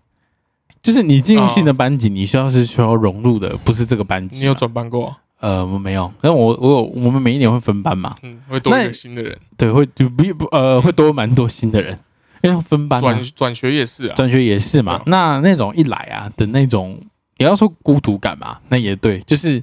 [0.83, 4.41] 就是你进入新的班级，你需要是需要融入的，不是这个班级嘛。
[4.41, 5.19] 你有转班过啊？
[5.39, 11.99] 呃，我没有，但我我有，我们每一年会分班嘛，嗯，会多一个新的人，对，会就不不呃会多蛮多新的人，
[12.43, 14.15] 因为分班嘛转转学也是啊。
[14.15, 15.03] 转学也是嘛。
[15.07, 17.01] 那那种一来啊的那种，
[17.39, 19.63] 也要说孤独感嘛，那也对，就是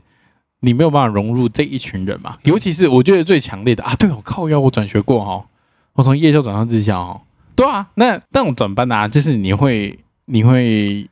[0.62, 2.38] 你没有办法融入这一群人嘛。
[2.44, 5.46] 尤其是我觉得最强烈的啊，对我靠腰，我转学过哦，
[5.94, 7.22] 我从夜校转到日校哦。
[7.56, 11.10] 对啊，那那种转班啊，就是你会你会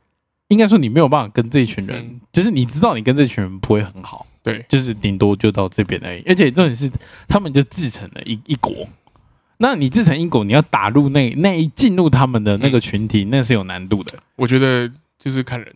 [0.48, 6.22] 应该说你没有办法跟这一群人，嗯就是你知道你跟这群人不会很好，对，就是顶多就到这边而已。
[6.26, 6.90] 而且重点是
[7.26, 8.88] 他们就自成了一一国。
[9.60, 14.14] 那你自成一国，你要打入那那一进入他们的那个群体，那是有难度的。
[14.36, 15.74] 我觉得就是看人，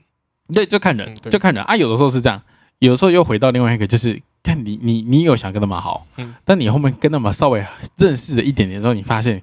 [0.54, 1.76] 对，就看人嗯，就看人啊。
[1.76, 2.40] 有的时候是这样，
[2.82, 6.34] 有的时候又回到另外一个，就是看你你你有想跟他们好，嗯。
[6.44, 7.64] 但你后面跟他们稍微
[7.96, 9.40] 认识了一点点之后，你发现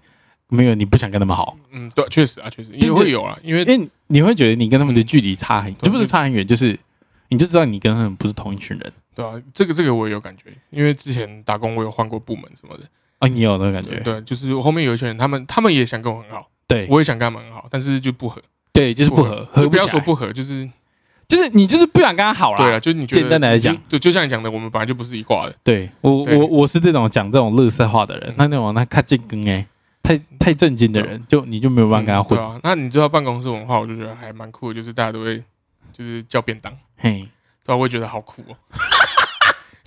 [0.49, 6.77] 没有，你不想跟他们好，嗯，对，确实啊，确实就也会有啊，因为因为你会觉得你跟他们的嗯距离差很，对就不是差很远，就是
[7.29, 8.91] 你就知道你跟他们不是同一群人。
[9.15, 12.83] 对啊，这个这个我也有感觉，因为之前打工我有换过部门什么的，
[13.19, 16.85] 啊，你有那个感觉，对对，就是后面有一群人，他们他们也想跟我很好，对。
[16.89, 18.41] 我也想跟他们很好，但是就不合，
[18.73, 20.69] 对，就是不合，合就不要说不合，就是
[21.29, 22.57] 就是你就是不想跟他好了。
[22.57, 29.65] 对啊，就是你简单来讲就就就像你讲的，我们本来就不是一挂的，对我对我我是这种讲这种乐色话的人嗯，那那种那看正根哎，
[30.01, 32.59] 太太正经的人，就你就没有办法跟他混，嗯对啊。
[32.63, 35.41] 那你知道办公室文化，我就觉得还蛮酷的，就是大家都会
[35.93, 37.27] 就是叫便当，嘿，
[37.63, 38.57] 对啊，我也觉得好酷哦。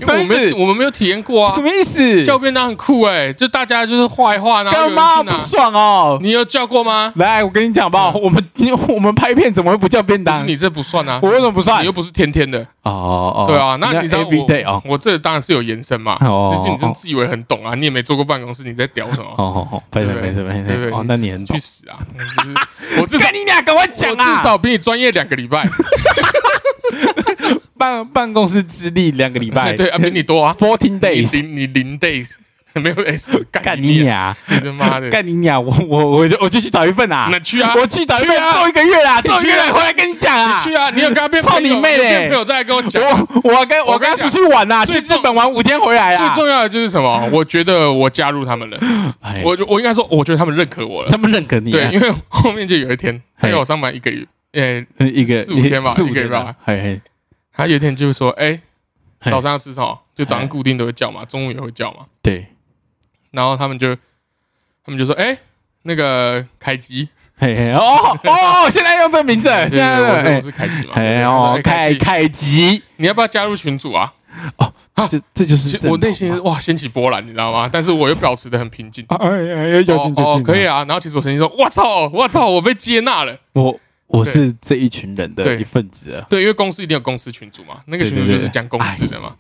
[0.06, 2.22] 什么意思我们没有体验过啊什，么意思？
[2.24, 5.30] 叫便当很酷哎，就大家就是画一画，然后有人干嘛不。
[5.38, 6.18] 爽哦？
[6.22, 7.12] 你有叫过吗？
[7.16, 8.44] 来，我跟你讲吧，嗯我们
[8.88, 10.34] 我们拍片怎么会不叫便当？
[10.34, 11.92] 不是你这不算啊，我为什么不算你又？
[11.92, 13.76] 不是天天的，哦哦，对啊。
[13.80, 19.24] 那你知道我哦，我这当然是有延伸嘛，哦就你自以为很懂啊，你也没坐过办公室，你在屌什么？
[19.36, 20.84] 哦哦哦，没事没事没对不对？
[20.84, 21.58] 事，哦，那你去。
[21.62, 21.96] 死啊！
[23.00, 24.42] 我至少跟你俩赶快讲我至啊！
[24.42, 25.64] 少比你专业两个礼拜，
[27.78, 30.54] 办办公室资历两个礼拜， 对啊，比你多啊。
[30.58, 32.36] fourteen days，零你零 days
[32.74, 35.60] 没有 S，干干你你俩，你他妈的，干你俩！
[35.60, 37.28] 我我我就我就去找一份啊！
[37.30, 40.56] 那去啊，我去找一份做一个月啦，做一个月回来跟你讲啊！
[40.56, 40.88] 你去啊！
[40.88, 43.02] 你有跟他变操你妹嘞有变朋友再来跟我讲。
[43.02, 46.16] 我我跟我跟他出去玩呐，去日本玩五天回来啊！
[46.16, 47.28] 最重要的就是什么？
[47.30, 48.78] 我觉得我加入他们了，
[49.20, 51.18] 哎我就我应该说，我觉得他们认可我了他。
[51.18, 57.00] 们认可你啊，对，因为后面就有一天，他嘿要我上班一个月，呃，呃一个四五天吧四五一个月吧，嘿嘿，
[57.52, 58.60] 他有一天就说，哎，
[59.20, 59.98] 嘿早上要吃什么？
[60.14, 62.06] 就早上固定都会叫嘛，中午也会叫嘛。
[62.20, 62.46] 对，
[63.30, 63.94] 然后他们就
[64.84, 65.36] 他们就说，哎，
[65.82, 67.80] 那个凯吉，嘿嘿，哦
[68.24, 70.92] 哦，现在用这个名字，对现在我是凯吉嘛。
[70.96, 74.12] 哎哦，凯吉，凯吉，你要不要加入群组啊？
[74.56, 74.72] 哦
[75.10, 77.68] 这这就是我内心哇掀起波澜，你知道吗？
[77.70, 79.04] 但是我又保持的很平静。
[79.08, 80.64] 啊，哎哎，要进就进，可以。
[80.64, 80.84] 啊。
[80.84, 83.36] 然后其实我曾经说，我操，我操，我被接纳了。
[83.54, 83.80] 我
[84.12, 89.34] 我是这一群人的对一份子啊，对，因为公司一定有公司群组嘛，那个群组对对对就是讲公司的嘛，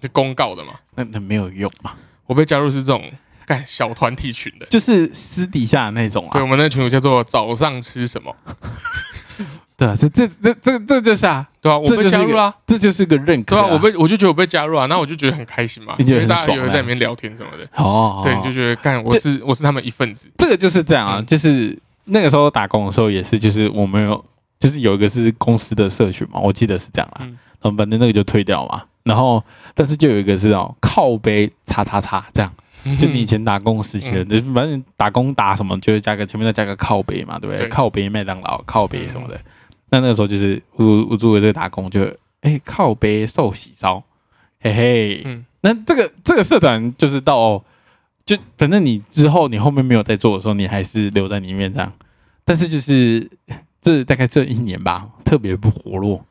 [0.00, 0.74] 就公告的嘛。
[0.94, 1.94] 那那没有用嘛，
[2.26, 3.10] 我被加入是这种
[3.46, 4.66] 干小团体群的。
[4.66, 6.44] 就是私底下的那种啊对，啊。
[6.44, 8.36] 我们那个群组叫做早上吃什么，
[9.78, 11.78] 对啊，这这这这这就是啊，对啊？
[11.78, 13.66] 我被加入啦，这就是个认可对啊。
[13.66, 24.24] 我被我就觉得我被加入啊，那我就觉得很开心嘛，因为大家有人在里面聊天什么的，哦，对，你就觉得干我是我是他们一份子，这个就是这样啊，嗯就是那个时候打工的时候也是，就是我们有，
[24.58, 27.18] 就是有一个是公司的社群嘛，我记得是这样啦。
[27.22, 28.82] 嗯嗯，反正那个就退掉嘛。
[29.02, 29.42] 然后，
[29.74, 32.52] 但是就有一个是哦，靠背叉叉叉这样，
[32.98, 37.66] 就你以前打工时期的，嗯就是反正打工打什么，就是加个前面再加个靠背嘛，对不对？
[37.66, 39.40] 对靠背麦当劳、靠背什么的。
[39.90, 42.00] 那那个时候就是我我做的这个打工就，
[42.42, 44.02] 哎靠背寿喜烧，
[44.60, 45.22] 嘿嘿。
[45.24, 47.62] 嗯那这个这个社团就是到，
[48.28, 51.90] 就反正你之后你后面没有在做的时候，你还是留在里面这样。
[52.44, 53.26] 但是就是
[53.80, 56.22] 这大概这一年吧， 特别不活络。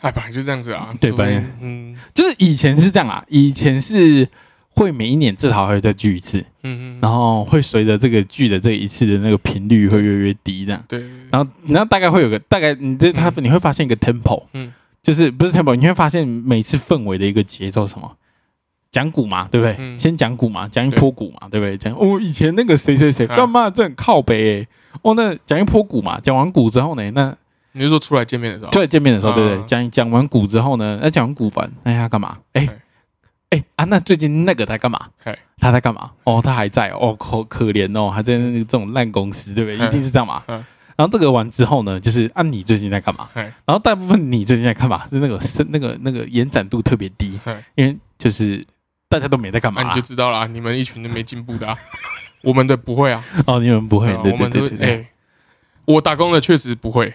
[0.00, 4.28] 哎，本来就这样子啊，对反正嗯就是以前是这样啊，以前是
[4.70, 10.84] 会每一年至少还会再聚一次，嗯嗯，然后会随着这个聚的这一次的那个频率会越来越低这样。
[10.88, 10.98] 对，
[11.30, 18.16] 然后然后大概会有个大概你这它你会发现一个 tempo，嗯就是不是 tempo，你会发现每次氛围的一个节奏什么？
[18.92, 19.74] 讲股嘛，对不对？
[19.78, 21.76] 嗯先讲股嘛，讲一波股嘛，对不对？
[21.76, 24.68] 讲哦，以前那个谁谁谁啊干嘛这很靠北、欸？
[25.00, 27.34] 哦，那讲一波股嘛，讲完股之后呢，那
[27.72, 29.66] 你是说出来见面的时候，就在见面的时候，啊对不对？
[29.66, 32.36] 讲讲完股之后呢，那讲完股完，那他干嘛？
[32.52, 32.78] 哎哎
[33.50, 35.34] 哎啊，那最近那个在干嘛哎？
[35.56, 36.10] 他在干嘛？
[36.24, 39.78] 哦，他还在哦，哦可可怜哦，还在那个这种烂公司，对不对？
[39.78, 40.42] 哎一定是这样嘛。
[40.48, 40.62] 嗯
[40.94, 43.26] 然后这个完之后呢，就是啊，你最近在干嘛？
[43.32, 45.06] 哎然后大部分你最近在干嘛？
[45.08, 48.62] 是那个深那个那个延展度特别低哎，因为就是
[49.12, 49.82] 大家都没在干嘛。
[49.82, 51.76] 你就知道了，你们一群都没进步的啊，
[52.42, 55.06] 我们的不会啊，哦，你们不会对啊，对我们都哎，
[55.84, 57.12] 我打工的确实不会，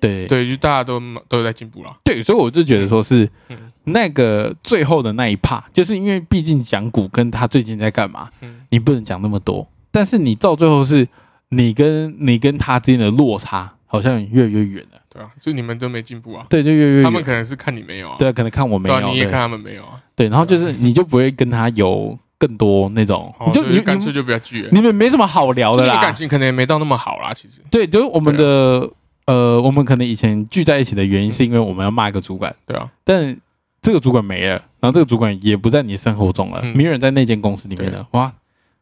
[0.00, 0.26] 对。
[0.26, 3.56] 对，就大家都都在进步了，对，所以我就觉得说是嗯。
[3.84, 8.60] 那个最后的那一趴，就是因为毕竟讲股跟他最近在干嘛，嗯。
[8.68, 11.08] 你不能讲那么多，但是你到最后是
[11.48, 17.02] 你跟你跟他之间的落差好像越来越远了，对啊，就你们都没进步啊，对，就越来越。
[17.02, 17.22] 他们。
[17.22, 26.00] 可能是看你没有啊，对啊，可能看我没对啊，有，对你也看他们没有啊，对，然后就是你就不会跟他有更多那种，就你所以干脆就不要聚了，你们没什么好聊的啦。
[26.00, 26.14] 感。
[26.14, 28.88] 情可能也没到那么好啦，其实，对，就是我们的
[29.26, 33.36] 呃，我们可能以前聚在一起的原因是因为我们要骂一个主管，对啊，但
[33.82, 36.76] 这个主管没了，然后这个主管也不在你生活中了，嗯。
[36.76, 38.32] 没有人在那间公司里面了，哇，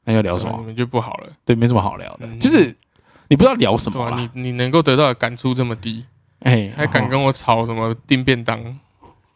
[0.04, 0.56] 那要聊什么？
[0.60, 2.38] 你们就不好了，对，没什么好聊的，嗯。
[2.38, 2.74] 就是
[3.28, 3.92] 你不知道聊什？
[3.92, 6.04] 么啦，你你能够得到的感触这么低，
[6.40, 7.08] 哎，还敢哦。
[7.08, 8.78] 跟我吵什么订便当，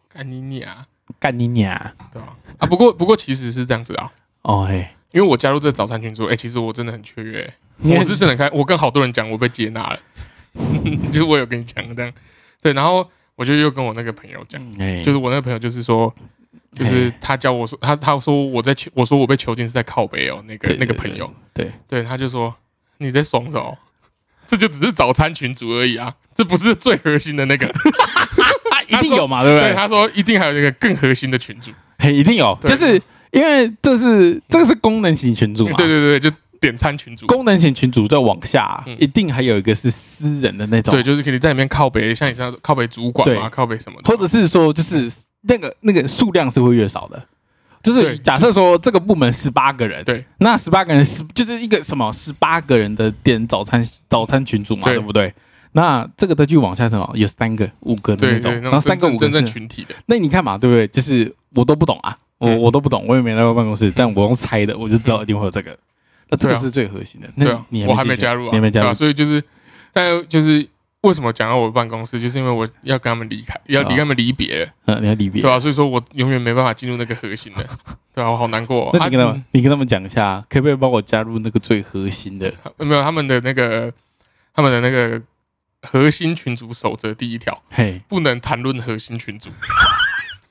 [0.08, 0.72] 干你娘，
[1.18, 1.78] 干你娘！
[2.12, 2.36] 对吧？
[2.58, 7.42] 啊，不过不过其实是这样子啊，哦嘿，因为我加入这个早餐群组，哎，其实我真的很雀跃，
[7.84, 9.98] 欸我是真的很开，我跟好多人讲我被接纳了，
[11.10, 12.12] 就是我有跟你讲这样，
[12.60, 16.14] 对，然后我就又跟我那个朋友讲，哎，就是我那个朋友就是说，
[16.72, 22.54] 就是他教我说，他他说我在囚，我说我被囚禁是在靠北哦，那个对那个朋友，对，对，他就说
[22.98, 23.78] 你在爽什么？
[24.50, 27.66] 这就只是早餐群组而已啊，这不是最核心的那个。
[28.70, 29.74] 啊，一定有嘛，对不对，对？
[29.76, 31.70] 他说一定还有那个更核心的群组。
[32.00, 37.26] 嘿，一定有，就是因为这是这个是功能型群组嘛，对对对，就点餐群组。
[37.26, 45.08] 功能型群组再往下，嗯一定还有一个是私人的那种，对，就是可以在里面靠北，像你这样靠北主管嘛，靠北什么的，或者是说就是
[45.42, 47.22] 那个那个数量是会越少的。
[47.82, 55.32] 就是假设说这个部门十八个人，对，那十八个人十就是一个什么十八个人的点早餐早餐群组嘛，对对不对？
[55.72, 60.86] 那这个的就往下什么有三个、五个的那种，然后三个、五个种真正群体的，那你看嘛，对不对？
[60.88, 65.76] 就是我都不懂啊，我、嗯我都不懂，我也没来过办公室，但我用猜的，我就知道一定会有这个。
[66.28, 67.28] 那这个是最核心的。
[67.36, 69.42] 那对啊你，我还没加入啊，你还没加入所以就是，
[69.92, 70.68] 但就是
[71.02, 75.40] 为什么讲到我办公室，就是因为我要跟他们离开，要离他们离别了，嗯，你要离别。
[75.40, 77.66] 对啊，所以说我永远没办法进入那个核心的，
[78.14, 78.90] 对啊，我好难过哦。
[78.92, 82.52] 那你跟他们，啊你跟他们讲一下，可不可以帮我加入那个最核心的？
[82.76, 83.92] 嗯没有他们的那个
[84.54, 85.22] 他们的那个
[85.82, 89.50] 核心群组守则第一条，嘿，不能谈论核心群组。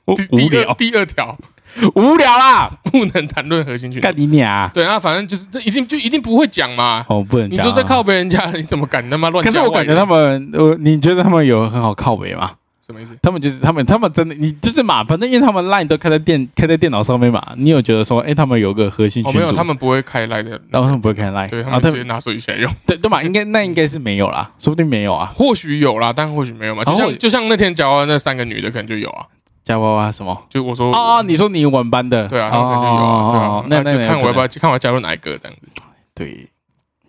[0.06, 1.38] 无第第二条，
[1.94, 4.20] 无聊啦，不能谈论核心群干组。
[4.20, 4.70] 你娘！
[4.74, 7.04] 对啊，反正就是这一定就一定不会讲嘛。
[7.08, 7.62] 哦，不能讲啊。
[7.64, 9.70] 你都在靠别人家，你怎么敢他妈乱可讲外人？
[9.70, 12.52] 是我感觉他们，呃，你觉得他们有很好靠北吗？
[12.86, 13.16] 什么意思？
[13.22, 22.68] 他们就是他们，他们真的，你就是嘛，反正因为他们 line 都开在电开在电脑上面嘛，你有觉得说，哎，他们有个核心哦，群组，没有，他们不会开来的，然后他们不会开 line，啊，对他们直接拿手机起来用。
[22.84, 25.30] 对对嘛，应该那应该是没有啦，说不定没有啊。
[25.32, 26.82] 或许有啦，但或许没有嘛。
[26.82, 29.24] 就然后像就像那天讲的那三个女的，可能就有啊。
[29.70, 30.36] 夹娃娃什么？
[30.48, 35.82] 就我说啊哦，你说你晚班的，对啊，他们可能就有啊，对啊哦，那就看我要不要要看我要加入哪一个这样子。
[36.14, 36.48] 对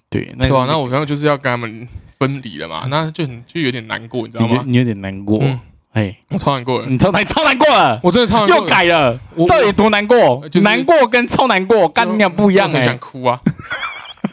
[0.09, 4.63] 对，那对啊，那我刚刚就是要跟他们分离了嘛，那就很就有点难过，你知道吗？
[4.65, 5.59] 你有点难过嗯，
[5.93, 10.65] 哎，我超难过了，你超难超难过了，我真的超难过又改了我，到底多难过就是？
[10.65, 12.97] 难过跟超难过，干你俩不一样我很想哎。
[12.97, 13.39] 哭啊！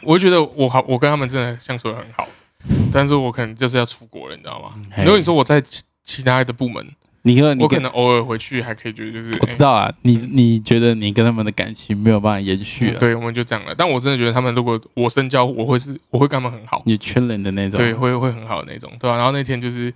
[0.03, 2.27] 我就觉得我好，我跟他们真的相处的很好，
[2.91, 4.73] 但是我可能就是要出国了，你知道吗？
[4.91, 6.85] 嘿如果你说我在其其他的部门，
[7.29, 13.75] 你说你我可能偶尔回去还可以觉得就是，我知道啊，你你觉得你跟他们的感情没有办法延哎续了，嗯对，我们就这样了。
[13.75, 19.93] 但我真的觉得他们如果我深交，我会是我会跟他们很好，你圈人的那种，对，会会很好的那种，对吧、然后那天就是，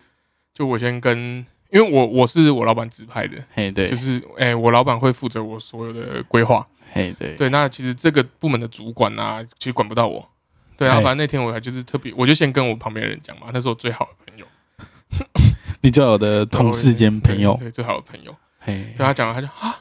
[0.54, 10.30] 就我先跟，因为我我是我老板指派的，嘿对，就是哎、我老板会负责我所有的规划，嘿对，对，那其实这个部门的主管啊，其实管不到我。
[10.76, 14.46] 对，然后哎反正那天我还就是特别，我就先跟我旁边的人讲嘛，那是我最好的朋友，
[15.84, 18.34] 你最好的同事兼朋友，对，对最好的朋友。
[18.58, 18.94] 嘿。
[18.96, 19.76] 对，他讲，他就啊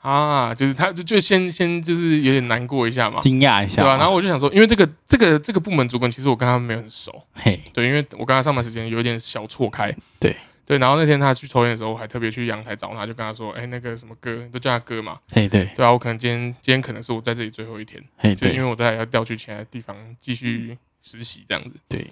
[0.00, 7.60] 啊，就是他就就先先就是有点难过一下嘛，惊讶一下嘛，对吧、然后我就想说，因为这个这个这个部门主管，其实我跟他没有很熟，嘿。
[7.72, 10.36] 对，因为我跟他上班时间有点小错开，对。
[10.64, 10.78] 对。
[10.78, 15.68] 然后那天他去抽烟的时候，我还特别去阳台找他，就跟他说，哎，那个什么哥，都叫他哥嘛，嘿对。
[15.74, 18.00] 对啊，我可能今天今天可能是我在这里最后一天。
[18.18, 18.50] 嘿对。
[18.50, 21.74] 就因为我在要调去其他地方继续实习这样子。
[21.88, 22.06] 对，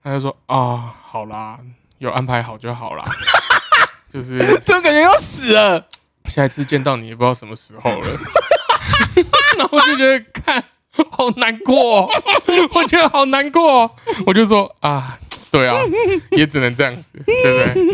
[0.00, 1.58] 他就说啊，好啦，
[1.98, 3.04] 有安排好就好啦。
[4.08, 5.86] 就是这种感觉要死了，
[6.26, 8.06] 下一次见到你也不知道什么时候了。
[9.58, 10.62] 然后我就觉得看
[11.10, 12.10] 好难过、哦，
[12.74, 13.90] 我觉得好难过、哦。
[14.26, 15.18] 我就说啊，
[15.50, 15.76] 对啊，
[16.30, 17.86] 也只能这样子，对不对？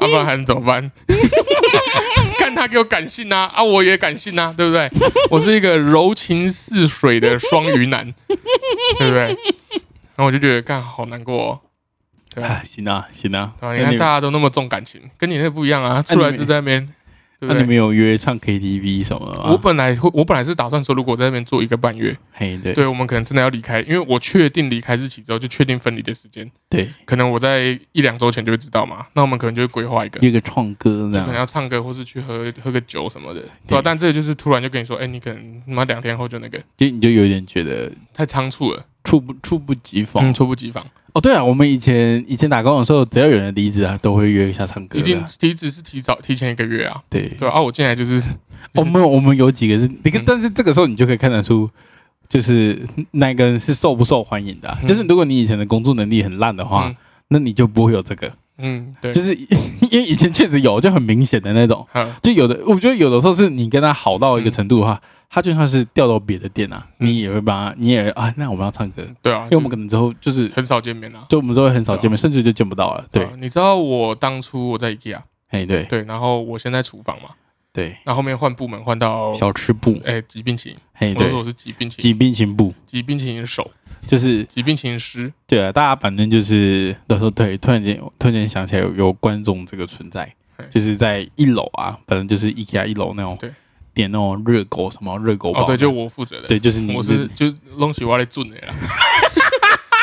[0.00, 0.90] 要、不然还能怎么办？
[2.38, 4.90] 看他给我感性啊，啊，我也感性啊，对不对？
[5.30, 8.12] 我是一个柔情似水的双鱼男，
[8.98, 9.36] 对不对？
[10.16, 11.60] 然后我就觉得干好难过、哦，
[12.38, 13.52] 对啊，啊，行啊行啊？
[13.76, 16.88] 你看大家都那么重感情，跟你那不一样啊，出来就在那边，
[17.40, 17.74] 那你们？
[17.76, 19.50] 有约唱 KTV 什么的吗？
[19.52, 29.06] 我本来会，我本来是打算说，如果在那边做一个半月，嘿对对我们可能真的要离开，因为我确定离开日期之后，就确定分离的时间，对，可能我在一两周前就会知道嘛。
[29.12, 40.84] 那我们可能就会规划一个，约个唱歌这就可能，要唱歌，或是去喝喝个酒什么的，对吧、但这个就是突然就跟你说，哎、你可能他妈两天后就那个，就你就有点觉得太仓促了，猝不猝不及防嗯，猝不及防。
[41.14, 41.20] 哦。
[41.20, 47.28] 对啊，我们以前以前打工的时候，只要有人离职啊，都会约一下唱歌的，一定离职是提早提前一个月啊，对。
[47.38, 47.58] 对、啊？
[47.60, 48.22] 我进来就是
[48.74, 51.70] 我们我们有几个是，你看嗯，但是这个时候你就可以看得出，
[52.28, 56.96] 就是那个人是受不受欢迎的啊、嗯就是如果你以前的工作能力很烂的话，嗯
[57.30, 58.30] 那你就不会有这个。
[58.58, 59.34] 嗯，对，就是
[59.90, 61.86] 因为以前确实有，就很明显的那种。
[61.94, 67.06] 嗯就有的，我觉得有的时候是你跟他好到一个程度的话，他就算是调到别的店啊，嗯。
[67.08, 71.24] 你也会帮他，你也啊，那我们要唱歌，对啊，因为我们可能之后就是，很少见面了。
[71.28, 73.04] 就我们之后会很少见面，甚至就见不到了。
[73.12, 73.24] 对。
[73.24, 75.18] 啊，你知道我当初我在 IKEA，
[75.50, 75.84] 哎，对。
[75.84, 77.30] 对，然后我现在厨房嘛，
[77.72, 81.26] 对，那后后面换部门换到小吃部，哎挤冰淇淋，哎，对。
[81.26, 83.70] 我都说，我是疾病情，疾病情部，挤冰淇淋手，
[84.04, 90.34] 就是挤冰淇淋师，对啊，大家反正就是那时候对，突然间突然间想起来有有观众这个存在，
[90.68, 93.50] 就是在一楼啊，反正就是 IKEA 一楼那种对
[93.94, 98.74] 点那种热狗什么热狗堡，哦，对，就我负责的，对，就是你我是就弄起我来准的啦。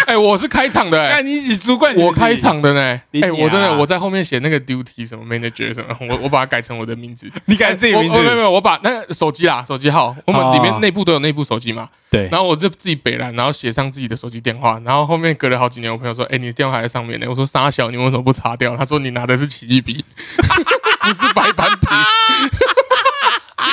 [0.07, 3.01] 哎，我是开场的哎，干你一起主管，我开场的呢。
[3.21, 7.29] 哎，我真的我在后面写那个 duty 什么 manager 什么， 我我把它改成我的名字。
[7.45, 20.05] 你改自己名字，没有没有，我把那个手机啦，手机号，我们哦里面内部都有内部手机嘛，对，然后我就自己北蓝，然后写上自己的手机电话，然后后面隔了好几年，我朋友说：“哎、你的电话还在上面呢。”我说：“傻小，你为什么不擦掉？”他说：“你拿的是奇异笔，
[21.01, 21.87] 不是白板笔。”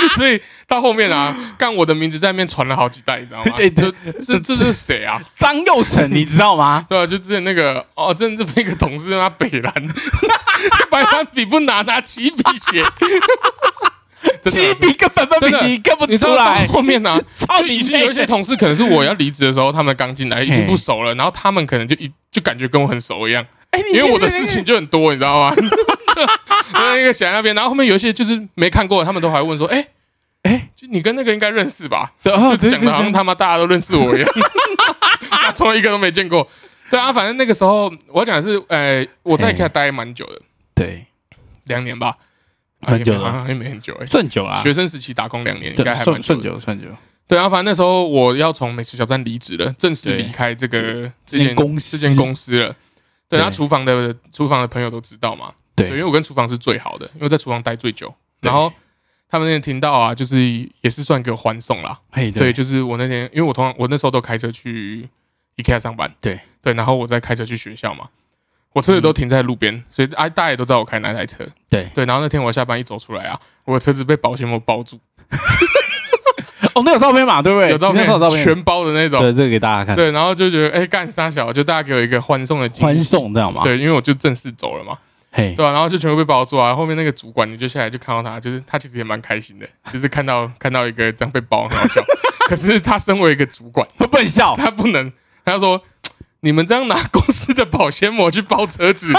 [0.16, 3.56] 所以到后面啊，干我的名字在那边传了好几代，你知道吗？
[3.58, 3.92] 哎就
[4.24, 5.20] 这这是谁啊？
[5.36, 6.84] 张佑成， 你知道吗？
[6.88, 9.72] 对啊，就之前那个哦，真的这边一个同事他北兰，
[10.90, 12.82] 白板笔不拿，拿起笔写，
[14.40, 18.24] 真的起笔跟本本真的比你看不出来，后面呢、操就你已经有一些！
[18.26, 25.56] 同事可能是我要离职的时候，他们刚进来，已经不熟了，然后他们可能就一就感觉跟我很熟一样，哎，因为我的事情就很多，你知道吗？
[26.74, 29.88] 那个写在那边，然后后面有一些就是没看过，他们都还问说：“哎、
[30.42, 34.28] 哎，就你跟那个应该认识吧？”哦就对对对讲的好像他妈大家都认识我一样，
[35.30, 36.46] 他从来一个都没见过。
[36.90, 40.38] 对啊，反正那个时候我讲的是，呃，我在嘿 IKEA 待蛮久的，
[40.74, 41.06] 对，
[41.64, 42.16] 两年吧，
[42.80, 46.88] 啊蛮久了也没很久哎、算久啊，学生时期打工两年，应该还蛮算算久算久，
[47.26, 52.68] 对啊，反正那时候我要从美食小站离职了，正式对离开这个这这间间公司这间公司了。
[53.30, 58.12] 对，对然后厨房的厨房的朋友都知道嘛，对，因对为我跟厨房是最好的，因为在厨房待最久。
[58.40, 58.72] 然后
[59.28, 60.38] 他们那天听到啊，就是
[60.80, 61.98] 也是算给我欢送啦。
[62.10, 65.08] 嘿对，就是我那天，因为我通常我那时候都开车去
[65.56, 68.08] IKEA 上班，对对，然后我再开车去学校嘛。
[68.74, 71.46] 我车子都停在路边，所以啊，大家也都知道我开哪台车。
[71.68, 74.98] 对，对，然后那天我下班一走出来啊，我的车子被保鲜膜包住，
[76.74, 77.68] 哦，那有照片嘛，对不对？
[77.68, 78.02] 有照片，
[78.42, 79.20] 全包的那种。
[79.20, 83.04] 对，这个给大家看，对，然后就觉得哎，干啥小，就大家给我一个欢送的惊欢喜。
[83.04, 84.98] 送这样嘛，，对，因为我就正式走了嘛，
[85.32, 86.74] 嘿，对啊、然后就全部被包住啊。
[86.74, 92.02] 后面那个主管你就下来就看到他，就是他其实也蛮开心的，就是看到看到一个这样被包很好笑。
[92.48, 95.10] 可是他身为一个主管，他不能笑，他不能，
[95.44, 95.82] 他说
[96.40, 99.10] 你们这样拿公司的保鲜膜去包车子，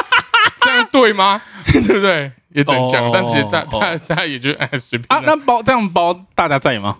[0.61, 1.41] 这样对吗？
[1.66, 2.32] 对不对？
[2.49, 6.99] 也只能讲，哦但其实他哦他他也就哎随便啊，那包这样包大家在吗？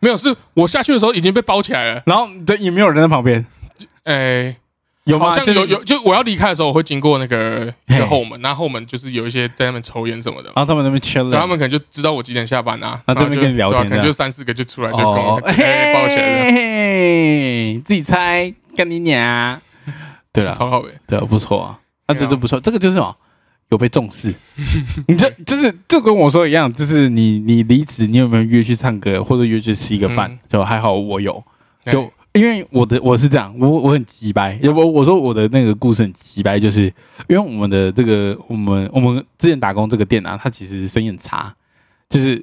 [0.00, 2.02] 没有，是我下去的时候已经被包起来了。
[2.06, 3.46] 然后对也没有人在旁边，
[4.02, 4.56] 哎，
[5.04, 5.26] 有吗？
[5.26, 10.52] 好像就有有，就我要离开的时候，我会经过那个一个后门，那后门就是有一些在那边抽烟什么的。
[10.54, 19.60] 然后他们那边 chill，对，他们可能就知道我几点下班啊，啊然后就跟你聊天可能就三四个就出来就跟我哦，哎包起来了，嘿，自己猜，跟你娘！
[20.32, 20.88] 对了，超好的。
[21.06, 23.16] 对啊，不错啊，那这就不错，这个就是什么？
[23.70, 24.34] 有被重视，
[25.08, 30.30] 你这就是就跟我说一样，就是你你离职，你有没有约去唱歌或者约去吃一个饭？
[30.30, 30.38] 嗯？
[30.48, 31.42] 就还好我有，
[31.84, 31.92] 哎。
[31.92, 36.84] 就因为我的我是这样，我我很急白，我我说我的那个故事很急白，就是
[37.28, 41.54] 因为我们的这个我们我们之前打工这个店啊，它其实生意很差，
[42.08, 42.36] 就是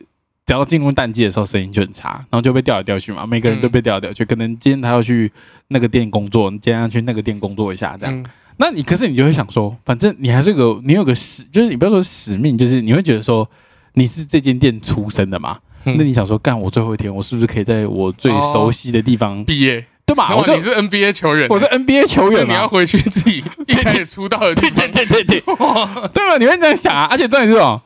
[0.46, 5.32] 只要进入淡季的时候，生意就很差，然后就被调来调去嘛，每个人都被调来调去，可能今天他要去
[5.70, 8.16] 那个店工作，你今天要去那个店工作一下，这样。
[8.16, 8.26] 嗯
[8.62, 13.50] 那你可是你就会想说，反正你还是个你有个使，就是你不要说使命，就是你会觉得说
[13.94, 20.36] 你是这间店出身的嘛，嗯那你想说干我最后一天，我是不是可以在我最熟悉的地方，毕业，对吧？
[20.36, 24.92] 我你是 NBA 球员，我是 NBA 球员嘛，你要回去自己一开始出道的地对对方。
[24.92, 25.56] 对对对，对
[26.30, 26.38] 吧？
[26.40, 27.82] 你会这样想啊，而且重点是哦，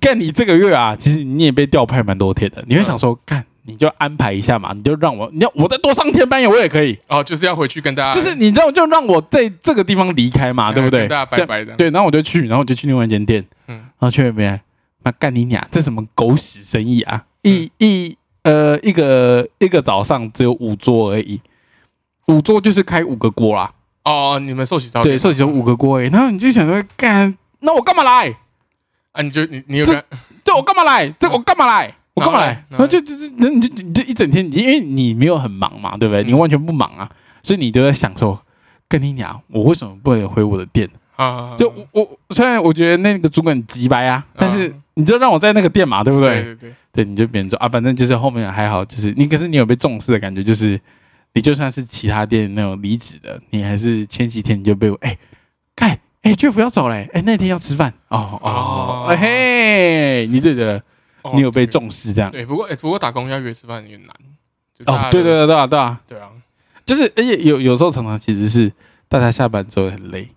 [0.00, 3.44] 干你这个月啊，其实你也被调派蛮多天的，你会想说干。
[3.64, 11.00] 你就安排一下嘛，你就让我，你要我再多上天班也我也可以，哦，就是要回去跟大家，就是你知道，就让我在这个地方离开嘛，对不对？
[11.00, 11.74] 跟大家拜拜的。
[11.74, 14.58] 对，然后我就去，然后我就去另外一间店，嗯然后去那边，
[15.04, 17.22] 那干你俩，这什么狗屎生意啊！
[17.42, 21.40] 一一呃一个一个早上只有五桌而已，
[22.26, 23.72] 五桌就是开五个锅啦，
[24.04, 28.34] 哦，你们寿喜烧对，寿喜烧五个锅而已，然后你就想说干，那我干嘛来？
[29.12, 30.04] 啊，你就你你有个
[30.44, 31.08] 这我干嘛来？
[31.18, 31.94] 这我干嘛来？
[32.14, 32.64] 我干嘛来？
[32.68, 36.22] 然后就就就是，那你就你就一整天，你因为你没有很忙嘛，对不对？
[36.22, 37.08] 嗯你完全不忙啊，
[37.42, 38.40] 所以你都在想说，
[38.88, 40.88] 跟你讲，我为什么不能回我的店？
[41.16, 46.28] 啊，就我我虽然我觉得那个主管急白啊，但是嗯你就让我在那个店嘛，对不对？
[46.28, 50.78] 对对对，对，你就别人说啊，反正就是后面还好，就是你可是你有被重视的感觉，就是
[51.32, 55.16] 你就算是其他店那种离职的，你还是前几天你就被我哎
[55.74, 57.92] 看哎 Jeff 要走嘞，哎那天要吃饭。
[58.08, 60.82] 哦哦哦哎嘿，你就觉得
[61.22, 62.30] 哦你有被重视这样。
[62.30, 64.14] 对，不过哎，不过打工要约吃饭有点难。
[64.86, 66.28] 哦家，对对对对啊对啊，对啊，
[66.86, 68.72] 就是而且有有时候常常其实是
[69.08, 70.28] 大家下班之后很累，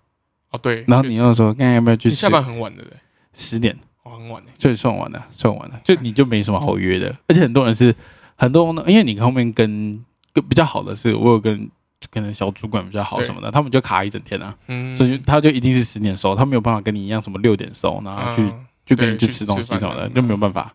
[0.50, 2.90] 哦对，然后你又说看要不要去下班很晚的嘞，
[3.32, 3.76] 十点。
[4.04, 7.14] 哦很晚哎，所以算晚了，算晚了，就你就没什么好约的。
[7.26, 7.94] 而且很多人是
[8.36, 10.02] 很多呢，因为你后面跟
[10.32, 11.68] 跟比较好的是，我有跟
[12.10, 20.74] 可能小主管比较好什么的，他们就卡一整天啊，嗯，所以就他就一定是十点收，他没有办法跟你一样什么六点收，然后去、嗯就跟你去吃东西什么的，嗯就没有办法。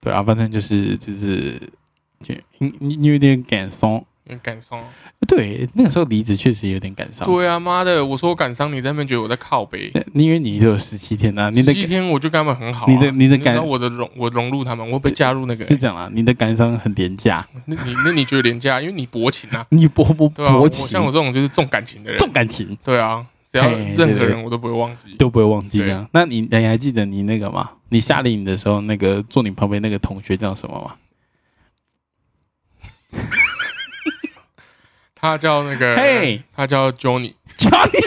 [0.00, 1.60] 对啊，反正就是就是
[2.20, 4.04] 就你你你有点感伤。
[4.38, 4.82] 感伤。
[5.26, 7.26] 对，那个时候离职确实有点感伤。
[7.26, 9.90] 对啊，妈的，我说我感伤，你在那边觉得我在靠背。
[9.90, 15.76] 对，因为你只有十七天啊，你的十七天我就跟他们很好啊，你的你的感我的融我融入他们，我被加入那个是。
[15.76, 18.80] 这样啊，你的感伤很廉价，那你那你觉得廉价？
[18.80, 22.76] 因为你薄情啊，你薄薄对啊，我薄情，像我这种就是重感情的人，重感情。
[22.84, 25.14] 对啊，只要任何人我都不会忘记。
[25.16, 26.08] 都不会忘记啊。
[26.12, 27.70] 那你你还记得你那个吗？
[27.88, 30.94] 你夏令营的时候，那个坐你旁边那个同学叫什么吗？
[35.22, 36.42] 他叫那个，嘿。
[36.54, 38.00] 他叫 Johnny，Johnny，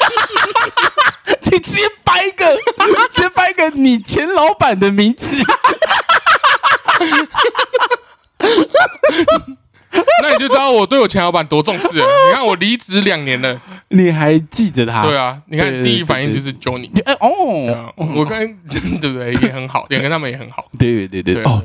[1.50, 2.46] 你直接掰一个，
[3.14, 5.42] 直接掰一个你前老板的名字。
[10.22, 12.06] 那你就知道我对我前老板多重视了。
[12.28, 15.02] 你看我离职两年了，你还记着他？
[15.04, 17.00] 对啊，你看第一反应就是 Johnny，你。
[17.06, 18.58] 哎哦，我跟
[19.00, 19.34] 对不对？
[19.36, 20.66] 也很好，也跟他们也很好。
[20.78, 21.34] 对对对。
[21.34, 21.64] 对对哦，，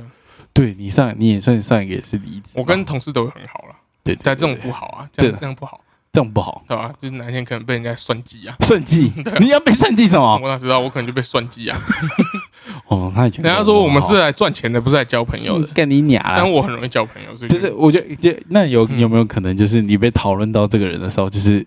[0.53, 0.76] 对。
[0.78, 5.80] 你上你也算上一个也是离职，我跟同事都很好了，对，对但这种不好啊，这样这样不好，
[6.12, 6.64] 这样不好。
[6.66, 6.92] 对吧？
[7.01, 10.38] 就是哪一天可能被人家算计啊，算计 对啊，你要被算计什么？
[10.42, 11.78] 我哪知道我可能就被算计啊。
[12.88, 16.22] 哦，他以前人家说我们是来赚钱的，不是来交朋友的，跟你娘！
[16.36, 21.64] 但我很容易交朋友，所以就是我觉得，就那有嗯有没有可能，就是你被讨论到这个人的时候，就是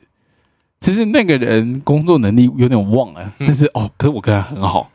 [0.82, 4.90] 其实那个人工作能力有点旺了，嗯但是哦，可是我跟他很好，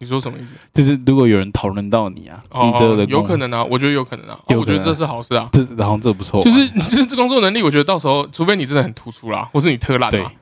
[0.00, 0.54] 你说什么意思？
[0.72, 5.48] 就是如果有人讨论到你啊，你这个哦的，有可能啊，我觉得有可能啊，我觉得这是好事啊。
[5.52, 10.32] 这然后这不错嘛，就是 就是这工作能力，我觉得到时候除非你真的很突出啦，或是你特烂对嘛，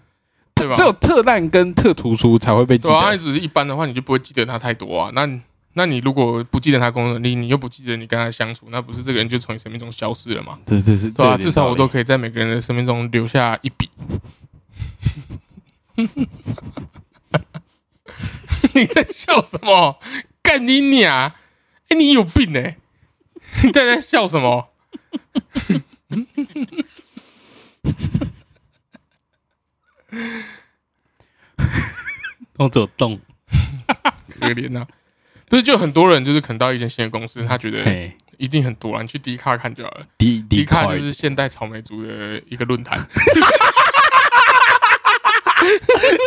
[0.55, 3.17] 对吧只有特烂跟特突出才会被记对啊，他。
[3.17, 5.11] 只是一般的话，你就不会记得他太多啊。
[5.13, 5.29] 那
[5.75, 10.57] 那你如果不记得他工作能力，你又不记得你跟他相处，那不是这个人就从你生命中消失了吗？
[10.65, 13.89] 对对是，对啊，至少我都可以在每个人的生命中留下一笔。
[18.75, 19.99] 你在笑什么？
[20.43, 21.35] 干你娘！
[21.89, 22.77] 哎、你有病哎、
[23.65, 24.71] 你在在笑什么？
[32.57, 33.21] 动只有动。
[34.29, 34.87] 可怜呐、
[35.49, 40.07] 不是，就很多人就是可能到一间新的公司，他觉得嘿，一定很多啊，你去迪卡看就好了。
[40.17, 43.05] 迪迪卡卡就是现代草莓族的一个论坛，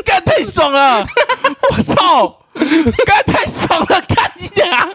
[0.03, 1.07] 干太爽了！
[1.71, 2.41] 我操，
[3.05, 4.01] 刚才太爽了！
[4.07, 4.89] 看你啊，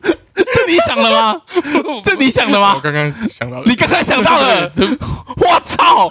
[0.00, 1.42] 这你想的吗？
[2.04, 2.80] 这你想的吗我？
[2.80, 4.70] 刚刚想到了，你刚刚想到了？
[5.36, 6.10] 我操！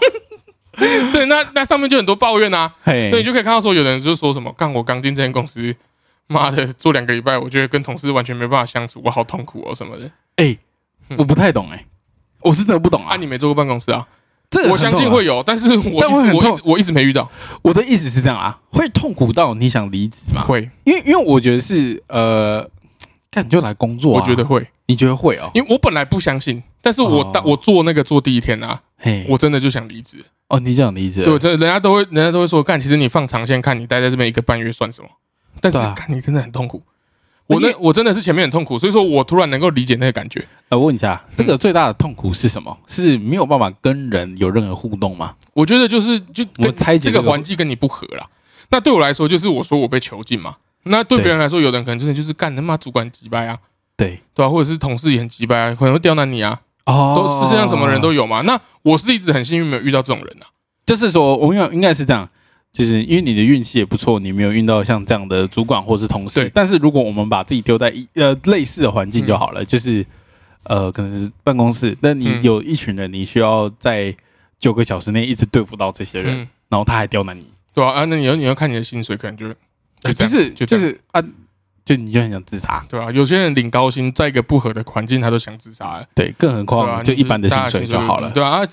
[1.12, 5.76] 对，那那上面就很多抱怨啊，嘿，对，你就可以看到说，有的人就说什么，干我刚进这间公司，
[6.28, 10.10] 妈的，做两个礼拜，我觉得跟同事完全没办法相处，我好痛苦哦什么的。
[10.38, 10.58] 哎，
[11.18, 11.86] 我不太懂哎，
[12.42, 13.18] 我是真的不懂啊，啊。
[13.18, 14.08] 你没做过办公室啊？
[14.52, 17.28] 这个我相信会有，但是我但会很痛一直我一直我一直没遇到。
[17.62, 20.42] 我的意思是这样啊，会痛苦到你想离职吗？
[20.44, 22.70] 会，因为因为我觉得是呃，
[23.32, 25.50] 看你就来工作啊，我觉得会，你觉得会哦？
[25.54, 30.18] 因为我本来不相信，但是我哦当我做那个做第一天啊，嘿，我真的就想离职。
[30.50, 35.08] 哦，你这样离职，对，真的，人家都会，人家都会说，干，其实你放长线看，你待在这边一个半月算什么？
[35.62, 36.84] 但是看你真的很痛苦。
[37.54, 40.46] 我你那我真的是前面很痛苦，所以说我突然能够理解那个感觉。
[40.70, 42.78] 呃，我问一下，这个最大的痛苦是什么？
[42.88, 45.36] 是没有办法跟人有任何互动吗？
[45.54, 48.28] 我觉得就是就我猜这个环境跟你不合啦。
[48.70, 50.56] 那对我来说，就是我说我被囚禁嘛。
[50.84, 53.58] 那对对别人来说，有的人可能真的就是干他妈主管急掰啊，
[53.96, 58.42] 对，对吧、或者是同事也很急掰啊，可能会刁难你啊，哦都世界上什么人都有嘛。
[58.42, 60.48] 那我是一直很幸运没有遇到这种人啊。
[60.86, 62.28] 就是说，我应该应该是这样，
[62.74, 66.52] 就是因为你的运气也不错，你没有遇到像这样的主管或是同事对。
[66.54, 70.06] 但是如果我们把自己丢在一呃类似的环境就好了，就是
[70.64, 74.16] 呃可能是办公室，那你嗯有一群人，你需要在
[74.58, 79.50] 九个小时内一直对付到这些人，嗯，然后他还刁难你，对啊，啊，那你要你要看你的薪水，可能就
[80.00, 81.22] 就就是就是啊，
[81.84, 82.86] 就你就很想自杀。
[82.90, 86.06] 对啊、有些人领高薪，在一个不合的环境，他都想自杀了。
[86.16, 88.32] 对，更何对况啊，就一般的薪水就好了。
[88.32, 88.68] 对啊，啊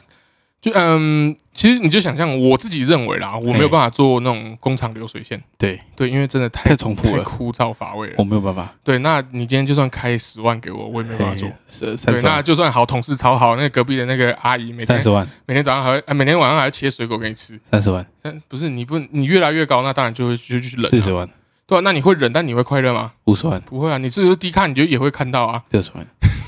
[0.61, 8.25] 就嗯，其实你就想象，我自己认为啦，我没有办法做那种工厂流水线，对，对，因为真的太太重复了，太枯燥乏味了我。
[8.25, 8.75] 没有办法。
[8.83, 17.59] 对，那你今天就算开十万给我，我也没办法做十万，那就算好同事超好，那个隔壁的那个阿姨每天三十万，每天早上还会，呃每天晚上还要切水果给你吃。
[17.71, 20.89] 三十万，但不是你不你越来越高，那当然就会就去忍、啊。
[20.89, 21.29] 四十万，
[21.69, 23.13] 对啊，那你会忍，但你会快乐吗？
[23.27, 25.63] 五十万，不会啊，你这是低看你就也会看到啊。
[25.71, 26.05] 六十万。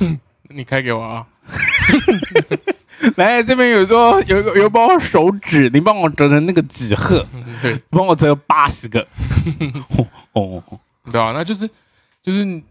[0.50, 1.26] 你开给我啊。
[3.16, 9.01] 来，这边有说有一个有一包手指，你帮我折成那个纸鹤，嗯 对帮我折八十个。
[10.32, 10.62] 哦，哦
[11.11, 11.68] 对啊，那就是
[12.22, 12.62] 就是你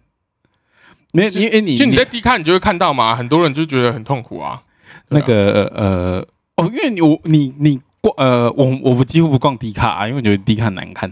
[1.11, 4.61] 因为你就你在低看，你就会看到嘛，很多人就觉得很痛苦啊。
[5.09, 6.27] 对那啊个呃
[6.57, 11.11] 哦，因为你我你你逛呃我我几乎不逛低卡啊，因为我觉得低卡很难看。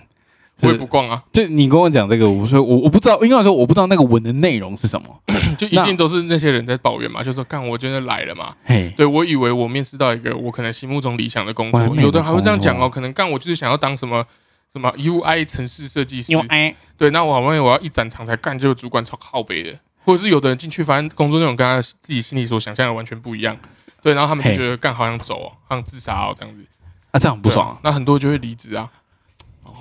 [0.62, 5.08] 我也不逛啊，就你跟我讲这个，我说我我不知道，应该说我不知道那个文的内容是什么。
[5.58, 8.56] 就一定都是那些人在抱怨嘛，就说干我真的来了嘛。
[8.64, 14.26] 嘿，对我以为我面试到一个我可能心目中理想的工作，有的人还会这样讲哦，可能干我就是想要当什么
[14.74, 16.32] 什么 UI 城市设计师。
[16.32, 23.56] 因为，哎，对，那我好不容易我要一展长才干，结果主管超靠北的，或者是有的人进去，反正工作内容跟他自己心里所想象的完全不一样，
[24.02, 26.66] 对，然后他们就觉得干好想走哦，好想自杀哦这样子，
[27.12, 27.80] 啊，这样很不爽啊。
[27.84, 28.90] 那很多就会离职啊，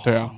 [0.05, 0.31] 对啊，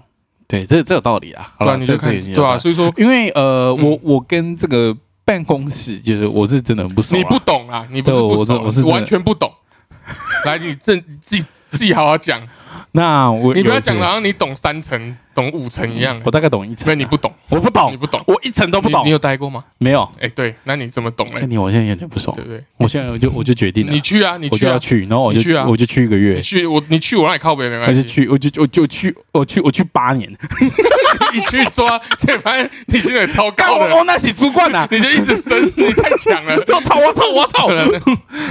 [0.48, 1.52] 对，这这有道理啊。
[1.58, 7.18] 好对啊，了，你就看这这已经有对啊，所以说因为呃，嗯我我跟这个办公室，就是我是真的很不熟啊。
[7.18, 9.52] 你不懂啊，你不是不熟，是我是完全不懂。
[10.46, 12.40] 来，你正自己自己好好讲，
[12.92, 16.20] 那我你不要讲了好像你懂三成、懂五层一样。
[16.24, 16.86] 我大概懂一层啊。
[16.86, 19.10] 因为你不懂，我不懂你，不懂，我一层都不懂你你。
[19.12, 19.64] 有待过吗？
[19.78, 21.38] 没有，哎，对，那你怎么懂嘞？
[21.40, 22.42] 那你我现在有点不熟对。
[22.44, 22.62] 不对？
[22.78, 30.28] 我现在我就我就决定了，你去啊，你去啊，我就要去，然后我你去啊就我就去一个月你，去我你去我那里靠北没关系，去我就我就去我去我去八年，
[31.32, 34.86] 你去抓，结果发现你薪水超干高的，我我那起主管呐！
[34.90, 36.56] 你就一直升， 你太强了。
[36.68, 37.68] 我操我操我操！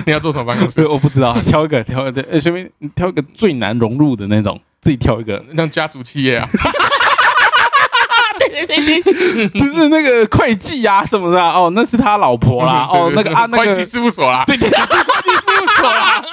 [0.05, 0.85] 你要做什么办公室，？
[0.87, 6.47] 我不知道，挑一个挑一个，呃，随便挑一个最难融入的那种，自己挑一个，像家族企业啊，
[9.53, 16.23] 就是那个会计啊什么的啊，哦，那是他老婆啦，哦，那个啊那个会计事务所啦，对对，会计事务所啦。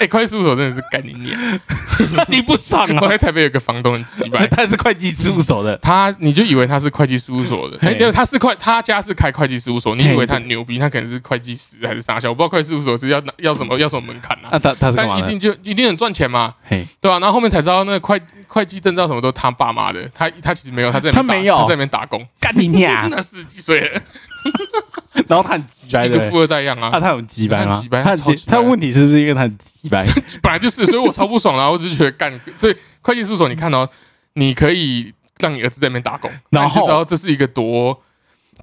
[0.00, 1.38] 哎，会计事务所真的是干你娘！
[2.28, 3.08] 你不爽我啊？
[3.08, 23.08] 在台北有个房东很奇怪，他是会计事务所的，他你就以为他是会计事务所的，哎，嘿对，他是会，他家是开会计事务所，你以嘿为他很牛逼，他可能是会计师还是啥小，我不知道会计事务所是要拿要什么要什么门槛啊那，他他一定就一定很赚钱嘛，嘿，对吧、然后后面才知道那个会会计证照什么都他爸妈的，他他其实没有，他在那边打他没有他在那边打工，干你娘！
[23.10, 24.00] 那四十几岁了，
[25.28, 27.72] 然后他很鸡掰，一个富二代一样啊，啊，他很鸡掰吗？
[27.72, 27.88] 他很鸡？
[27.88, 30.04] 掰他很他超鸡掰他问题是不是因为他很鸡掰？
[30.42, 33.88] 本来就是，所以我超不爽啦，我只是觉得干，所以会计事务所你看到、
[34.34, 38.02] 你可以让你儿子在那边打工，然后那你就知道这是一个多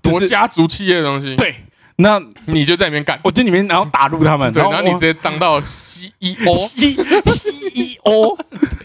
[0.04, 1.56] 就是多家族企业的东西，对，
[1.98, 6.68] 那你就在那边干，我进里面，然后打入他们，对，然后你直接当到 CEO，CEO，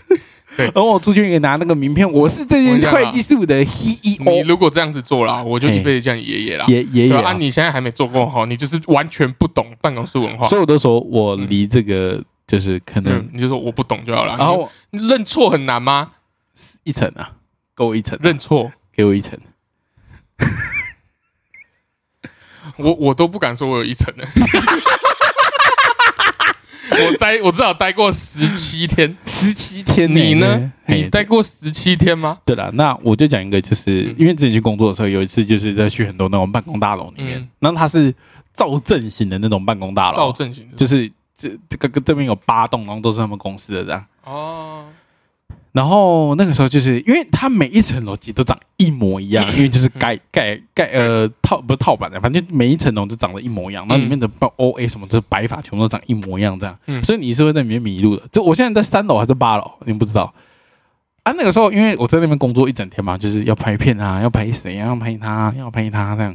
[0.09, 0.21] 对
[0.57, 6.65] 然后我出去也拿那个名片，我是这间会计事务的你 CEO，如果这样子做啦，我就一辈子叫你爷爷啦。
[6.69, 10.49] 爷爷爷对啊，啊，你现在还没做过好，你就是完全不懂办公室文化。
[10.49, 14.37] 所以我都说我离这个就是可能嗯，，你就说我不懂就好了。
[14.37, 16.13] 然后你你认错很难吗？
[16.85, 17.33] 一层啊，
[17.77, 19.39] 给我一层啊，认错，给我一层，
[22.79, 24.27] 我我都不敢说我有一层的。
[27.05, 30.73] 我待我至少待过十七天，十七天你呢？
[30.87, 32.39] 你待过十七天吗？
[32.45, 38.15] 对了，那我就讲一个，就是嗯因为之前去工作的时候，有一次就是在去很多那种办公大楼里面嗯，然后它是
[38.53, 44.05] 造阵型的那种办公大楼，造阵型的就是这这个这边有八栋，然后都是他们公司的这样。
[44.25, 44.85] 哦，
[45.77, 57.05] 然后那个时候就是因为它每一层楼其实都长一模一样，因为就是盖盖盖呃套不是套板的，反正每一层楼都长得一模一样，然后里面的 O A 什么就是白发全部都长一模一样这样，嗯。
[57.05, 58.23] 所以你是会在里面迷路的。
[58.33, 60.33] 就我现在在三楼还是八楼，你不知道。
[61.25, 66.35] 啊，那个时候因为我在那边工作一整天嘛，就是要拍片啊，要拍谁啊，要拍他，要拍他这样，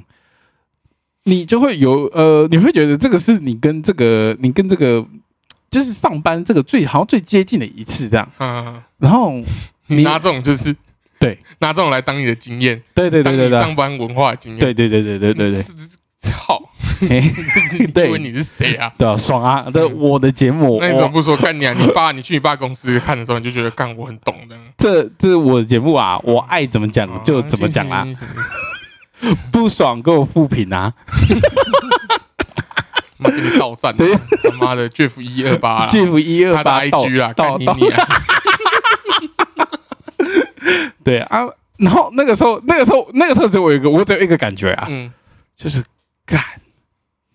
[1.23, 5.03] 你就会有呃，你会觉得这个是你跟这个你跟这个
[5.71, 9.33] 就是上班这个最好像最接近的一次这样，嗯，然后
[9.87, 10.75] 你拿这种就是
[11.19, 13.59] 对，拿这种来当你的经验，对对对当对对。
[13.59, 14.59] 上班文化的经验。
[14.59, 15.63] 对对对对对对。
[16.23, 16.61] 操，
[17.01, 17.17] 你
[17.79, 18.93] 以 对为你是谁啊？
[18.95, 19.65] 对啊，爽啊！
[19.73, 21.35] 对，我的节目，那你怎么不说？
[21.35, 21.73] 干你啊？
[21.73, 28.05] 你爸，你去你爸公司看的时候，你就觉得干我很懂这样，这这是我的节目啊，我爱怎么讲就怎么讲啊，
[29.51, 30.93] 不爽给我复评啊，
[33.21, 34.05] 妈给你倒赞他
[34.57, 38.07] 妈的 Jeff 一二八啦，Jeff 一二他的八到 IG 啦，干你你 啊！
[41.03, 41.41] 对啊，
[41.77, 45.11] 然后那个时候那个时候那个时候只有我一个我只有一个感觉啊，嗯，
[45.55, 45.83] 就是
[46.25, 46.39] 干，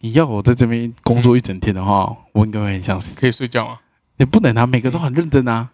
[0.00, 3.18] 你要我在这边工作一整天的话，我应该会很想死。
[3.18, 3.78] 可以睡觉吗？
[4.18, 5.68] 你不能啊，每个都很认真啊，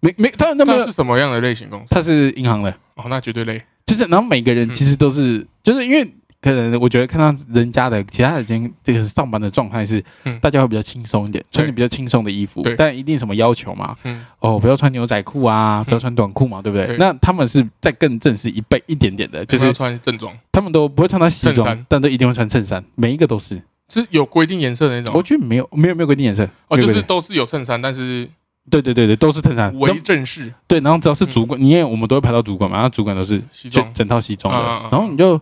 [0.00, 1.86] 没没，当然那那么是什么样的类型公司？
[1.90, 3.62] 他是银行的，哦，那绝对累。
[3.86, 10.38] 就是然后每个人嗯其实都是，就是因为可能我觉得看到人家的其他的人这个上班的状态是，嗯。
[10.40, 13.94] 大家会比较轻松一点，穿着比较轻松的衣服，但一定什么要求嘛？
[14.04, 16.96] 嗯，哦，不要穿牛仔裤啊，不要穿短裤嘛，对不对？
[16.96, 23.60] 那他们是再更正式一倍一点点的，就就是要穿正装，他们都不会穿到西装，但都一定会穿衬衫，每一个都是。
[23.92, 25.14] 是有规定颜色的那种。
[25.16, 28.26] 我觉得没有没有没有规定颜色，哦，就是都是有衬衫，但是
[28.70, 29.76] 对对对对，都是衬衫。
[29.80, 30.54] 为正式。
[30.68, 33.84] 对，然后只要是主管，你也我们都会排到主管嘛，然后主管都是西装。
[33.86, 34.88] 整整套西装的。
[34.90, 35.38] 然后你就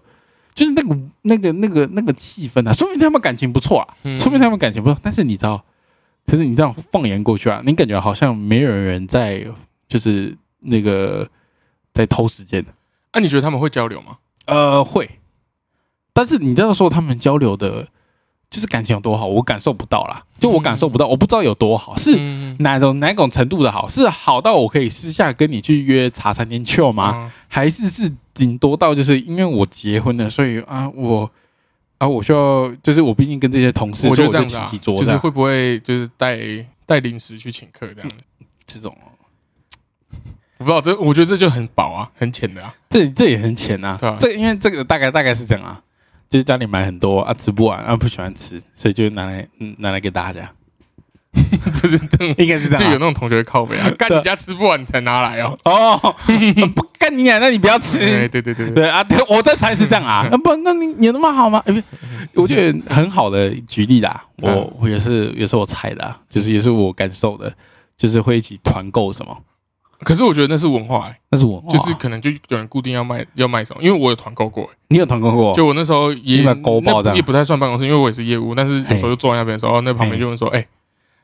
[0.59, 4.99] 就是那个那个那个那个气氛啊，说明他们感情不错啊，嗯说明他们感情不错。
[5.01, 5.65] 但是你知道，
[6.27, 9.47] 可是你这样放眼过去啊，你感觉好像没有人在
[9.87, 11.31] 就是那个
[11.93, 12.67] 在偷时间。
[13.13, 14.19] 啊，你觉得他们会交流吗？
[14.47, 15.09] 呃，会，
[16.13, 17.87] 但是你这样说他们交流的，
[18.51, 23.87] 就是感情有多好，我感受不到啦，就我感受不到，我不知道有多好，是嗯哪种哪种程度的好？
[23.89, 27.13] 是好到我可以私下跟你去约茶餐厅 chill 吗？
[27.17, 31.31] 嗯还是是顶多到就是因为我结婚了，所以啊我
[31.97, 36.39] 啊我需要就是我毕竟跟这些同事，我就这样子就是会不会就是带
[36.85, 38.11] 带零食去请客这样？
[38.67, 38.95] 这种，
[40.59, 42.75] 我不知道，这我觉得这就很薄啊，很浅的啊。
[42.91, 43.97] 这这也很浅啊。
[43.99, 45.81] 对啊这因为这个大概大概是这样啊，
[46.29, 50.51] 就是家里买很多啊吃不完啊不喜欢吃，所以就拿来嗯拿来给大家，
[51.33, 55.59] 不是这种，应该是这样啊、就有那种同学靠背啊，干你家吃不完你才拿来哦。
[55.65, 56.17] 哦，
[56.75, 58.03] 不干你俩，那你不要吃。
[58.03, 60.27] 哎，对对对对，对啊，对，我这才是这样啊！
[60.31, 61.63] 那不，那你你有那么好吗？
[61.67, 61.73] 哎，
[62.35, 67.53] 不，我觉得很好的举例啦，我嗯我也是也是我猜的、啊，就是也是我感受的，
[67.97, 69.37] 就是会一起团购什么，
[70.01, 75.53] 可是我觉得那是文化、欸，那是我就是可能就有人固定要卖要卖什么，因为我有团购过、欸，你有团购过？
[75.55, 77.15] 就我那时候也勾爆这样？
[77.15, 80.67] 那也不太算办公室，因为我也是业务，但是有时候就坐在那边的时候，那旁边就问说，哎、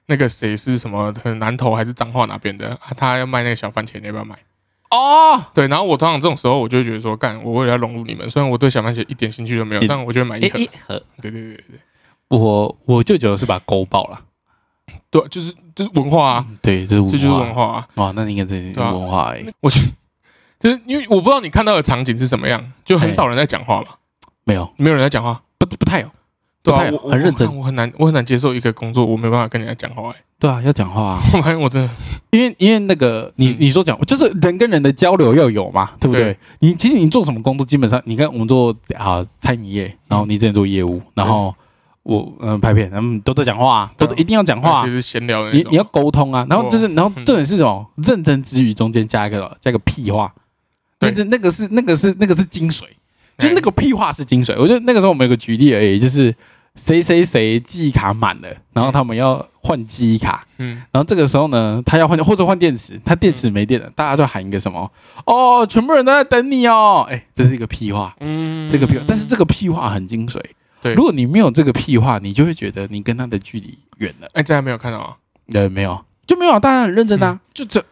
[0.07, 4.37] 那个谁是什么，可能南投还是彰化哪边的，啊他要卖那个小番茄，你要不要买？
[4.91, 10.59] 哦，对，然后我通常这种时候，我就会觉得说，干，我为了要融入你们，虽然我对小番茄一点兴趣都没有，但我就会买一盒。
[10.59, 11.65] 一一盒，对对对对。
[11.71, 11.79] 对，
[12.29, 14.21] 我我舅舅是把勾爆了，
[15.21, 17.87] 对，就是就是文化啊，嗯对，这是文化，这就是文化啊。
[17.95, 19.93] 哇，那应该这是文化哎，我去
[20.59, 23.87] 就是因为我不知道你看到的场景是什么样，就很少人在讲话嘛，
[24.43, 26.11] 没有，没有人在讲话，不不太有，
[26.65, 27.49] 对啊我很认真。
[27.49, 31.91] 我我很难，我很难接受一个工作我没办法跟人家讲话、欸，对啊，要讲话啊， 我发现我真的
[32.33, 33.57] 因为因为那个你嗯。
[33.61, 36.25] 你说讲，就是人跟人的交流要有嘛，对不对？
[36.25, 36.39] 对？
[36.61, 41.55] 你其实你做什么工作，基本上你看我们做啊餐饮业，然后你之前做业务，然后
[42.05, 44.85] 我嗯拍片，他们都在讲话啊，都一定要讲话啊。
[44.85, 44.91] 其。
[44.91, 47.85] 实闲聊你你要沟通啊，然后就是，然后嗯重点是什么？
[47.97, 50.33] 认真之余中间加一个加一个屁话，
[51.01, 52.83] 那对那个是那个是那个是精髓，
[53.39, 54.55] 就是那个屁话是精髓。
[54.59, 56.35] 我觉得那个时候我们有个举例而已，就是
[56.75, 60.83] 谁谁谁记忆卡满了，然后他们要换记忆卡，嗯。
[60.93, 64.91] 然后这个时候呢，他要换或者换电池，他电池没电了，大家就喊一个什么？
[65.25, 67.07] 哦，全部人都在等你哦！
[67.09, 68.69] 哎，这是一个屁话，嗯。
[68.69, 70.39] 这个屁话，但是这个屁话很精髓。
[70.85, 70.95] 对。
[70.95, 74.29] 如果你没有这个屁话，你就会觉得你跟他的距离远了。
[74.35, 75.17] 哎，这还没有看到啊，
[75.55, 77.83] 呃，没有，就没有，大家很认真啊，就这。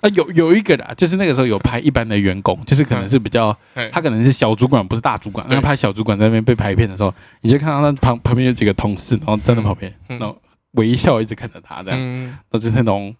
[0.00, 3.90] 啊，有有一个啦，就是那个时候有拍一般的员工，就是可能是比较，哎。
[3.92, 5.46] 他可能是小主管，不是大主管。
[5.48, 5.56] 对。
[5.56, 7.12] 那拍小主管在那边被拍片的时候，
[7.42, 10.18] 你就看到他旁旁边有几个同事，然后站在旁边，嗯。
[10.18, 10.40] 然后
[10.72, 13.14] 微笑一直看着他，这样，嗯，都是那种，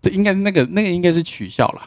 [0.00, 1.82] 这应该那个那个应该是取笑啦，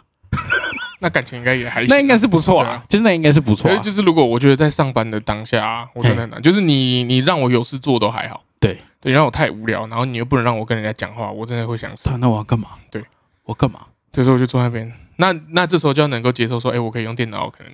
[1.00, 8.80] 那感情应该也还行，那应该是不错啊就是那应该是不错啊，可是就是如果我觉得在上班的当下、啊，我真的很难，就是你你让我有事做都还好，对。
[9.02, 12.10] 对，让我太无聊，然后你又不能让我跟人家讲话，我真的会想死。
[12.18, 12.70] 那我要干嘛？
[12.90, 13.04] 对，
[13.44, 13.80] 我干嘛？
[14.12, 17.72] 这时候我就坐那边，那那这时候就要能够接受说，哎，我可以用电脑，可能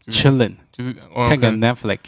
[0.00, 1.98] 就是？chilling，就是我看个 Netflix，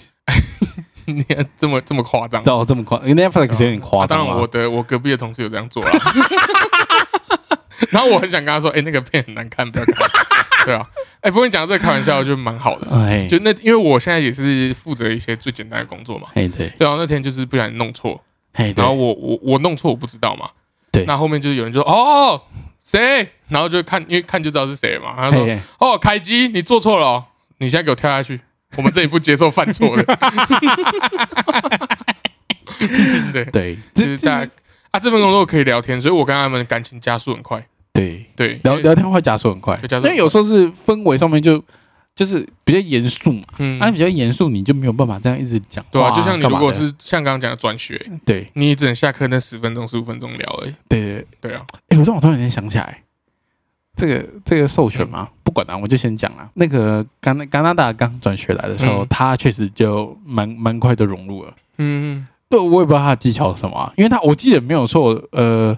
[1.07, 4.07] 你看 这么这么夸张，到这么夸，Netflix 有点夸啊。
[4.07, 5.91] 当张啊然我的我隔壁的同事有这样做啊，
[7.91, 9.95] 然后我很想跟他说，哎，那个片很难看，不要看。
[10.67, 10.87] 对啊，
[11.23, 16.29] 哎，不过你讲这个开玩笑就蛮好的，哎，就那因为我现在也是负责一些最简单的工作嘛。
[16.35, 18.23] 哎对，对啊，那天就是不小心弄错，
[18.53, 20.51] 哎然后，我我我弄错我不知道嘛，
[20.93, 21.07] 对。
[21.07, 22.43] 那后面就是有人就说哦
[22.83, 27.25] 谁，然后就看因为看就知道是谁嘛，他说哦凯基你做错了哦，
[27.59, 28.39] 你现在给我跳下去，
[28.77, 30.05] 我们这里不接受犯错的，
[33.33, 34.51] 对，对，就是大家
[34.91, 39.79] 啊这份工作可以聊天，所以我跟他们感情加速很快，对对，聊聊天会加速很快。
[39.91, 41.63] 因为有时候是氛围上面就
[42.15, 43.79] 就是比较严肃嘛，嗯。
[43.79, 48.49] 那比较严肃，你就没有办法这样一直讲话对啊，就像你如果是像刚刚讲的转学，对。
[48.55, 51.01] 你只能下课那十分钟十五分钟聊而已，对。
[51.01, 53.03] 对，对啊，哎，我让我突然间想起来，
[53.97, 56.51] 这个这个授权嘛，不管了，我就先讲了。
[56.55, 59.07] 那个加拿加拿大刚转学来的时候，嗯。
[59.09, 61.55] 他确实就蛮蛮快的融入了。
[61.79, 65.75] 嗯，对，我也不知道他的技巧是什么啊、因为他我记得没有错，呃，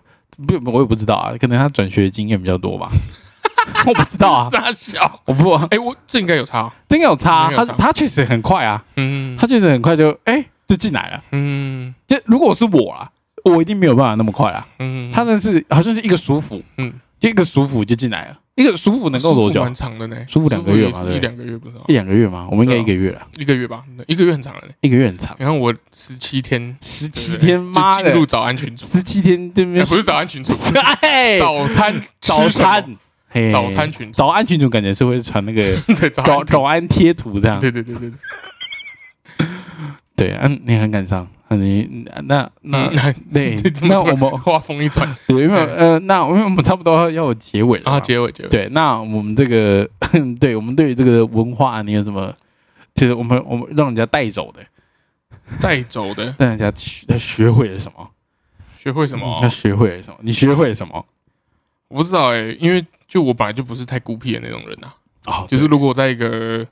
[0.49, 2.91] 不，我也不知道啊，可能他转学经验比较多吧，
[3.87, 7.73] 我不知道啊，傻小，我不，哎我这应该有差，真有差，他应该有差。
[7.75, 9.37] 他他确实很快啊，嗯。
[9.37, 11.23] 他确实很快就哎、就进来了。
[11.33, 11.95] 嗯。
[12.07, 13.11] 这如果是我啊，
[13.45, 14.67] 我一定没有办法那么快啊。
[14.79, 16.93] 嗯，他那是好像是一个暑辅，嗯。
[17.21, 19.63] 就一个暑辅就进来了，一个舒服能够多久？
[19.63, 22.47] 蛮长的呢，舒服两个月嘛对一两个月不是一，两个月吗？
[22.51, 24.63] 我们应该一个月了，一个月吧，一个月很长了。
[24.83, 28.03] 一个月很长，然后我十七天，十七天，妈的。
[28.03, 29.81] 就进入，早安群组，十七天对不对？
[29.81, 30.53] 哎不是早安群组，
[31.01, 32.97] 哎，早餐早餐，
[33.51, 35.63] 早餐群，早安群组感觉是会传那个
[35.97, 39.49] 对早早安早安贴图这样，对对对对对，
[40.15, 41.27] 对，嗯，你很感伤，
[41.57, 49.89] 你那那嗯对这， 这么突然那我们话锋一转对，因为呃，那因为我们差不多要有结尾了啊，结尾结尾，对，那我们这个，
[50.41, 52.33] 对我们对于这个文化，你有什么？
[52.95, 54.61] 就是我们我们让人家带走的，
[55.61, 58.11] 带走的让人家学学会了什么？
[58.77, 59.49] 学会什么他？
[59.49, 60.17] 学会了什么？
[60.21, 61.05] 你学会了什么？
[61.89, 64.95] 我不知道哎，因为就我本来就不是太孤僻的那种人啊，
[65.27, 66.67] 哦，就是如果我在一个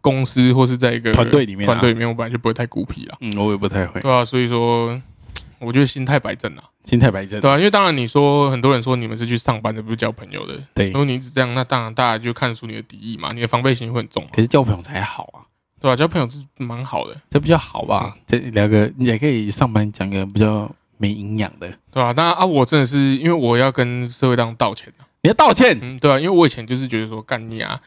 [0.00, 1.72] 公司或是在一个团队里面啊。
[1.72, 5.00] 团队里面，我本来就不会太孤僻啊，嗯，我也不太会，对啊，所以说
[5.58, 7.40] 我觉得心态摆正啊，心态摆正。
[7.40, 10.86] 对啊，因为当然你说很多人说你们是去上班的，不是交朋友的，对。
[10.88, 15.44] 如，果你一直这样，那当然大家就看出你的敌意嘛，你的防备心会很重嘛，可是交朋友才好啊，
[15.80, 18.16] 对吧、交朋友是蛮好的，这比较好吧？
[18.26, 21.68] 这聊个，你也可以上班讲个比较没营养的。
[21.90, 25.04] 对吧、当然啊，我真的是因为我要跟社会大众道歉啊。
[25.22, 27.78] 你要道歉，嗯，对啊，因为我以前就是觉得说干你啊，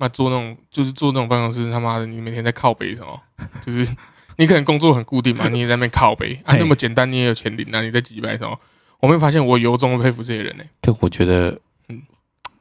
[0.00, 3.20] 妈做那种就是做那种办公室，他妈的你每天在靠背什么，
[3.60, 3.94] 就是
[4.36, 8.58] 你可能工作很固定嘛，你也在那边靠背啊，那么简单你也有钱领啊，你在几百什么，
[9.00, 11.48] 我会发现我由衷的佩服这些人呢、但我觉得，
[11.88, 11.96] 嗯。
[11.96, 12.02] 嗯，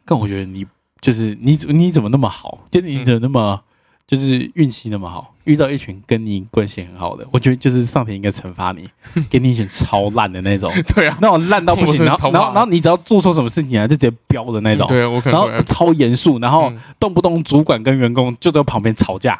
[0.05, 0.65] 但我觉得你
[0.99, 2.65] 就是你怎你怎么那么好？
[2.69, 3.63] 就是你怎么那么、
[4.09, 8.89] 就是运气那么好，遇到一群跟你关系很好的，我觉得就是上天应该惩罚你，
[9.29, 14.87] 给你一群超烂的那种， 对啊，那种烂到不行， 然后然后然后你只要做错什么事情啊，就直接飙的那种。
[14.87, 19.39] 对啊，我可然后超严肃，然后嗯动不动主管跟员工就在旁边吵架，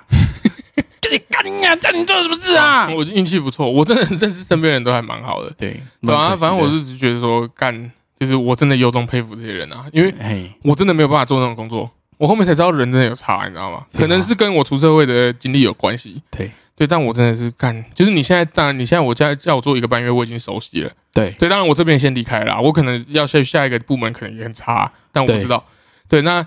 [1.02, 2.88] 跟你干你娘，叫你做什么事啊？
[2.94, 5.52] 我运气不错，我真的认识身边人都还蛮好的。
[5.58, 11.90] 对，对啊，反正我是只觉得说干，就是我真的由衷佩服这些人啊，因为嘿，我真的没有办法做那种工作。
[12.20, 13.86] 我后面才知道人真的有差，你知道吗？
[13.94, 16.22] 可能是跟我出社会的经历有关系。
[16.30, 20.92] 对对，但我真的是干，就是你现在，当然你现在我家叫我做一个半月，我已经熟悉了。
[21.14, 25.64] 对对，当然我这边先离开了啦，我可能要下下一个部门可能也很差，但我不知道。
[26.10, 26.46] 对，那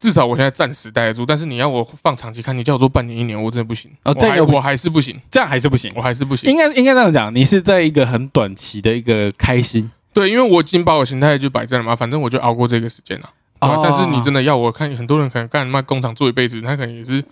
[0.00, 3.90] 至少我现在暂时待得住，但是你要我放长期看，你叫我做半年一年，我真的不行。
[4.02, 5.92] 我哦这个我还是不行，这样还是不行。
[5.94, 6.50] 我还是不行。
[6.50, 13.30] 应该应该这样讲，你是在一个很短期的一个开心，对，因为我已经把我心态就摆在了嘛，反正我就熬过这个时间了。
[13.60, 13.80] 对吧、哦。
[13.82, 17.22] 但是你真的要我看，很多人可能干嘛工厂做一辈子，他可能也是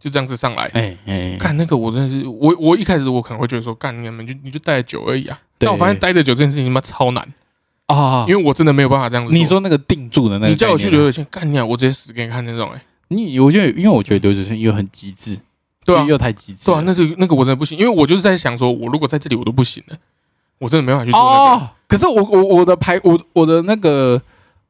[0.00, 0.64] 就这样子上来。
[0.74, 5.38] 哎哎，干那个我真的是，我我一开始我可能会觉得说，干你们就你就待得久而已啊。
[5.58, 7.26] 但我发现待得久这件事情他妈超难，
[7.86, 9.32] 啊，因为我真的没有办法这样子。
[9.32, 15.38] 你说那个定住的那你叫我去流水线，干你啊，我直接死给你看那种、欸，哎，你我觉得，因为我觉得流水线又很极致，
[15.84, 19.96] 对啊，又太极致，对啊，那个那个我真的不行，因为我就是在想说，我如果在这里我都不行了，
[20.58, 21.26] 我真的没办法去做那
[21.58, 21.64] 个。
[21.64, 24.20] 哦，可是我我我的排我我的那个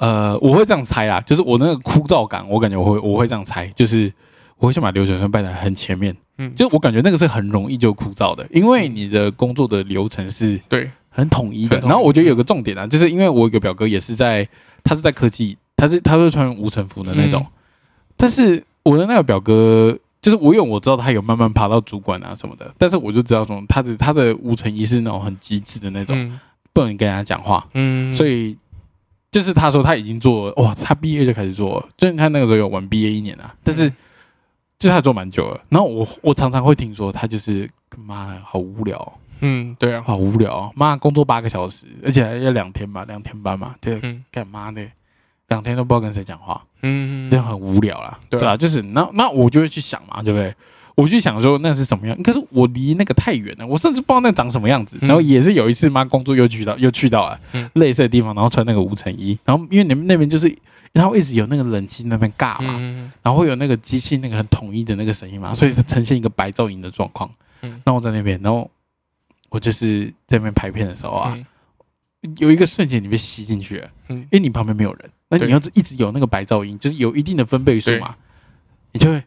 [0.03, 4.13] 呃，我会这样猜啦，就是我那个枯燥感，我感觉我会我会这样猜，就是
[4.59, 11.79] 我会先把流水线摆在很前面，嗯，就我感觉那个是很容易就枯燥的，因为你的工作的流程是对，很统一的。
[11.83, 14.49] 然后我觉得有个重点啊，就是因为我有个表哥也是在，
[14.83, 17.53] 他是在科技，他是他是穿无尘服的那种，嗯。
[18.17, 19.97] 但是我的那个表哥。
[20.21, 26.39] 就是我有我知道他有慢慢爬到主管啊什么的，但是我就知道说他的他的无尘衣是那种很极致的那种，嗯。
[26.73, 28.57] 不能跟人家讲话，嗯，所以
[29.33, 33.89] 就是他说他已经做了哇，他毕业就开始做了，就是他那个时候有晚毕业一年啊，但是
[34.79, 35.61] 就是他做蛮久了。
[35.71, 38.99] 然后我我常常会听说他就是妈的好无聊。
[38.99, 44.23] 哦，嗯，对啊，好无聊哦，妈工作八个小时，而且还要两天吧，两天班嘛，对，嗯。
[44.31, 44.87] 干嘛呢？
[45.49, 48.41] 两天都不知道跟谁讲话，嗯，这样很无聊啦，对啊。
[48.41, 50.55] 对啊，就是那那我就会去想嘛，对不对？
[50.95, 54.99] 我就想说那是什么样，可是我离那个太远了，我甚至不知道那长什么样子。
[55.01, 55.09] 嗯。
[55.09, 57.69] 然后也是有一次妈工作又去到又去到了嗯。
[57.75, 60.55] 类似的地方，然后穿那个无尘衣，然后因为你们那边就是，
[60.93, 63.11] 然后一直有那个冷气那边尬嘛，嗯。
[63.23, 67.31] 然后会有那个机器那个很统一的那个声音嘛，所以是呈现一个白噪音的状况。
[67.63, 67.71] 嗯。
[67.71, 68.71] 然后我在那边，然后
[69.49, 71.47] 我就是在那边拍片的时候啊，嗯。
[72.39, 74.19] 有一个瞬间你被吸进去了，嗯。
[74.19, 78.15] 因为你旁边没有人，那你要是一直有那个白噪音，就是有一定的分贝数嘛，
[78.93, 79.25] 你就会，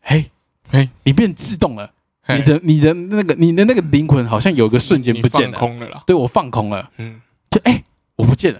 [0.00, 0.24] 嘿，
[0.72, 1.92] 嘿，你变自动了，
[2.28, 7.20] 你的你的那个你的那个灵魂好像有个瞬间不见了，放空了啦，对我放空了，嗯。
[7.50, 7.84] 就哎、
[8.16, 8.58] 我不见了，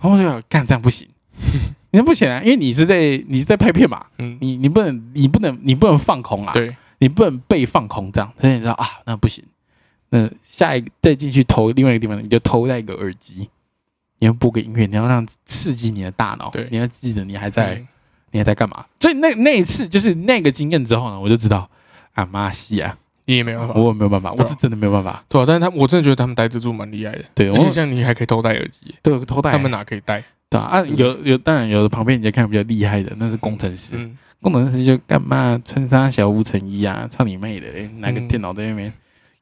[0.00, 1.08] 然后我就想干这样不行，
[1.90, 9.44] 你不行啊，因为你是在你是在拍片嘛，嗯，你你不能你不能你不能放空啊，对，你不能被放空这样，所以你知道啊，那不行。
[10.10, 13.50] 那下一个再进去投另外一个地方，你就投在一个耳机，
[14.20, 17.88] 你要播个音乐，你要让刺激你的大脑，你要记得你还在、嗯
[18.30, 18.84] 你还在干嘛。
[19.00, 21.68] 所以那那一次就是那个经验之后呢，我就知道
[22.14, 24.34] 啊妈西啊，你也没办法，我没有办法，啊。
[24.38, 25.24] 我是真的没有办法。
[25.28, 30.22] 对啊，但是他我真的觉得他们待得住蛮厉害的，对，我而且像你还可以偷戴耳机，对有个头戴，他们哪可以戴？
[30.50, 37.66] 对啊啊有有当然有的旁边你在看比较厉害的，那是工程师，嗯，工程师就干嘛穿纱小无尘衣啊，操你妹的，
[37.98, 38.90] 拿个嗯电脑在那边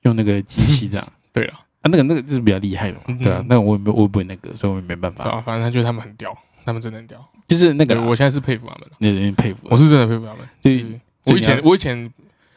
[0.02, 1.06] 用那个机器这样。
[1.32, 3.18] 对了，啊，那个那个就是比较厉害的嘛，嗯。
[3.18, 5.22] 对啊，那个我也没我也不会那个，所以我也没办法。
[5.22, 6.36] 对啊，反正他觉得他们很屌，
[6.66, 12.12] 他们真的很屌，就是那个啦，我现在是佩服他们你你你佩服，我是真的佩服他们，就就是是我以前我以前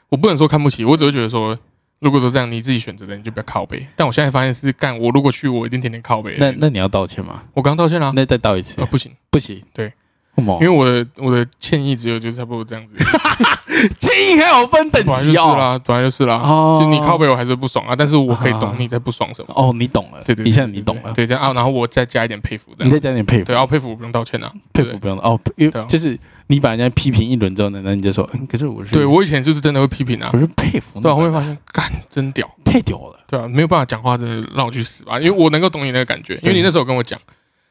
[0.10, 1.58] 我不能说看不起，我只会觉得说。
[2.02, 3.86] 如果说这样你自己选择的，你就不要靠背。
[3.98, 6.38] 但我现在发现是干，我如果去，我一定天天靠背。
[6.40, 7.44] 那那你要道歉吗？
[7.54, 9.94] 我刚道歉了、啊，那再道一次啊，不行，不行，对，为
[10.40, 10.58] 什么？
[10.62, 10.68] 因？
[10.68, 12.96] 为我的我的歉意只有就是差不多这样子。
[13.98, 15.56] 歉意还有分等本来就是哦。
[15.56, 16.36] 啦，本来就是啦。
[16.36, 16.78] 哦。
[16.82, 19.54] 就你靠背我还是不爽啊，但是我可以啊懂你在不爽什么。
[19.56, 23.02] 哦，你懂了，对对，你现在你懂了，对，这样啊，然后我再加一点佩服，这你再样。
[23.02, 23.46] 加点佩服。
[23.46, 25.84] 对，，然后佩服我不用道歉啊，佩对服不用哦，因对啊。
[25.86, 26.18] 为就是
[26.48, 30.30] 你把人家批评一轮之后呢，那你就说，嗯，可是我是对我以前就是真的会批评啊。
[30.34, 37.20] 我，是佩服对啊，我会发现干真屌，太屌了，对啊，没有办法讲话，真的让我去死吧，因为我能够懂你那个感觉，因为你那时候跟我讲，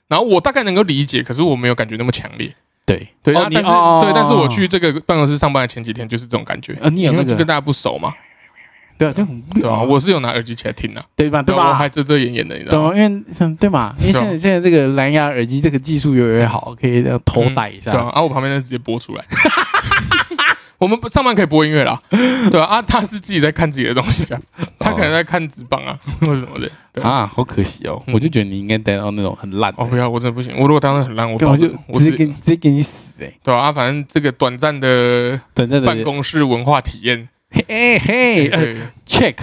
[0.09, 2.54] 然后我大概能够理解，可是我没有感觉那么强烈。
[2.86, 8.14] 对对但是哦对，但是我去这个办公室上班的前几天就是这种感觉，呃，你有那个因为就跟大家不熟嘛，
[8.96, 11.42] 对啊，对啊，我是有拿耳机起来听啊，对吧？
[11.42, 11.68] 对吧？
[11.68, 12.94] 我还遮遮掩掩的，你知道吗？
[12.96, 18.00] 因为嗯对嘛，因为现在现在这个蓝牙耳机这个技术越来越好，可以这样头戴一下对。
[18.00, 19.24] 啊，啊，我旁边人直接播出来。
[20.79, 22.01] 我们上班可以播音乐啦，
[22.51, 24.41] 对啊，啊，他是自己在看自己的东西啊，
[24.79, 26.70] 他可能在看纸棒啊 或者什么的。
[26.93, 27.03] 对。
[27.03, 28.03] 啊，啊，好可惜哦！
[28.07, 28.14] 嗯。
[28.14, 30.55] 我就觉得你应该待到那种很烂的，哦不要，我真的不行。
[30.57, 33.33] 我如果当时很烂，我我就我是直接给你直接给你死哎！
[33.43, 38.51] 对啊，啊反正这个短暂的短暂的办公室文化体验，嘿嘿
[39.07, 39.35] ，check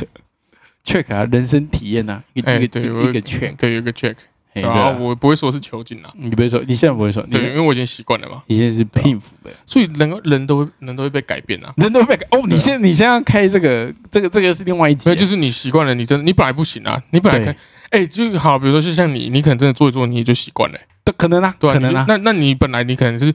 [0.85, 4.15] check 啊，人生体验呐，一个哎一个对我一个 check，对，有一个 check，嘿
[4.61, 11.73] 对啊，我不会说是囚禁啊，你不会说，你现在不会说，对，因为我已经习惯了嘛，你现在是对啊幸福的，所以人人都会人都会被改变啊。
[11.75, 12.41] 人都会被改哦。
[12.47, 17.45] 你现在你现在要开这个这个这个是另外一集没有，，就是你习惯了，你真的你本来不行啊，你本来对。
[17.45, 17.57] 看，
[17.89, 23.33] 哎、就好，比如说就像你，你可能真的做一做，你也就习惯了、对可能啊，对、可能啊，那那你本来你可能是，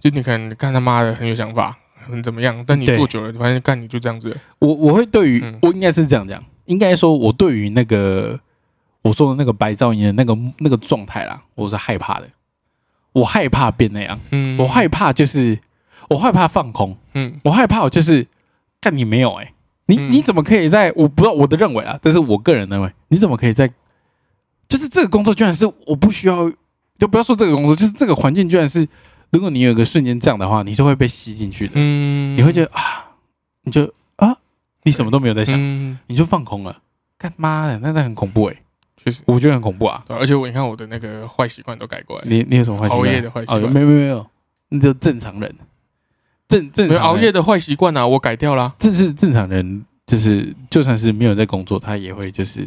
[0.00, 5.58] 就你可能干他妈的很有想法，很怎么样，但你对做久了，反正干你就这样子，我我会对于、嗯。
[5.62, 8.38] 我应该是这样讲，应该说我对于那个
[9.02, 12.28] 我说的那个白噪音的那个那个状态啦，我是害怕的，
[13.12, 15.58] 我害怕变那样，嗯，我害怕就是
[16.08, 18.26] 我害怕放空，嗯我害怕我就是
[18.80, 19.52] 干你没有哎、
[19.86, 23.72] 你嗯你怎么可以在我不知道我的认为啊，但是我个人认为你怎么可以在
[24.68, 26.50] 就是这个工作居然是我不需要，
[26.98, 28.88] 就不要说这个工作，就是这个环境居然是，
[29.30, 33.06] 如果你有一个瞬间这样的话，你是会被吸进去的，嗯，你会觉得啊，
[33.62, 33.84] 你就
[34.16, 34.36] 啊，
[34.82, 36.82] 你什么都没有在想，嗯，你就放空了，
[37.16, 38.56] 干妈的，那那很恐怖哎、
[39.06, 40.02] 确实，我觉得很恐怖啊。
[40.06, 43.00] 对而且我你看我的那个坏习惯都改过来，你你有什么坏习惯？
[43.00, 43.62] 熬夜的坏习惯。
[43.62, 44.26] 哦没有没有没有，
[44.70, 45.54] 那就正常人，
[46.48, 46.88] 正正常人。
[46.88, 48.74] 没有熬夜的坏习惯啊，我改掉啦。
[48.78, 52.66] 这是正常人，就是就算是没有在工作，他也会就是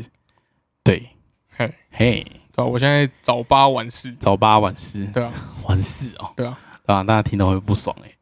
[0.82, 1.10] 对，
[1.50, 2.26] 嘿，嘿，
[2.56, 5.32] 对啊、我现在早八晚四，早八晚四，对啊，
[5.68, 7.04] 晚四哦，对啊，对啊？
[7.04, 8.16] 大家听到会不爽哎、因为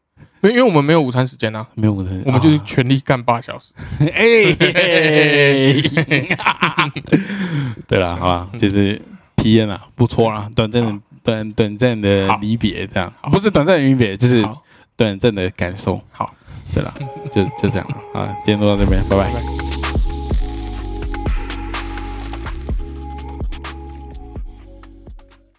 [0.44, 3.72] 因为我们没有午餐时间啊，没有我的，我们就是啊全力干八小时。
[4.00, 5.84] 哎， 嘿
[7.88, 9.02] 对了，好吧，就是
[9.36, 14.64] 体验了，不错啦，短暂的短短暂的离别，这样不是短暂的离别，就是好，
[14.96, 16.00] 短暂的感受。
[16.12, 16.34] 好，
[16.74, 16.94] 对了，
[17.34, 19.34] 就就这样了啊，今天就到这边，拜拜拜。
[19.34, 19.77] 拜。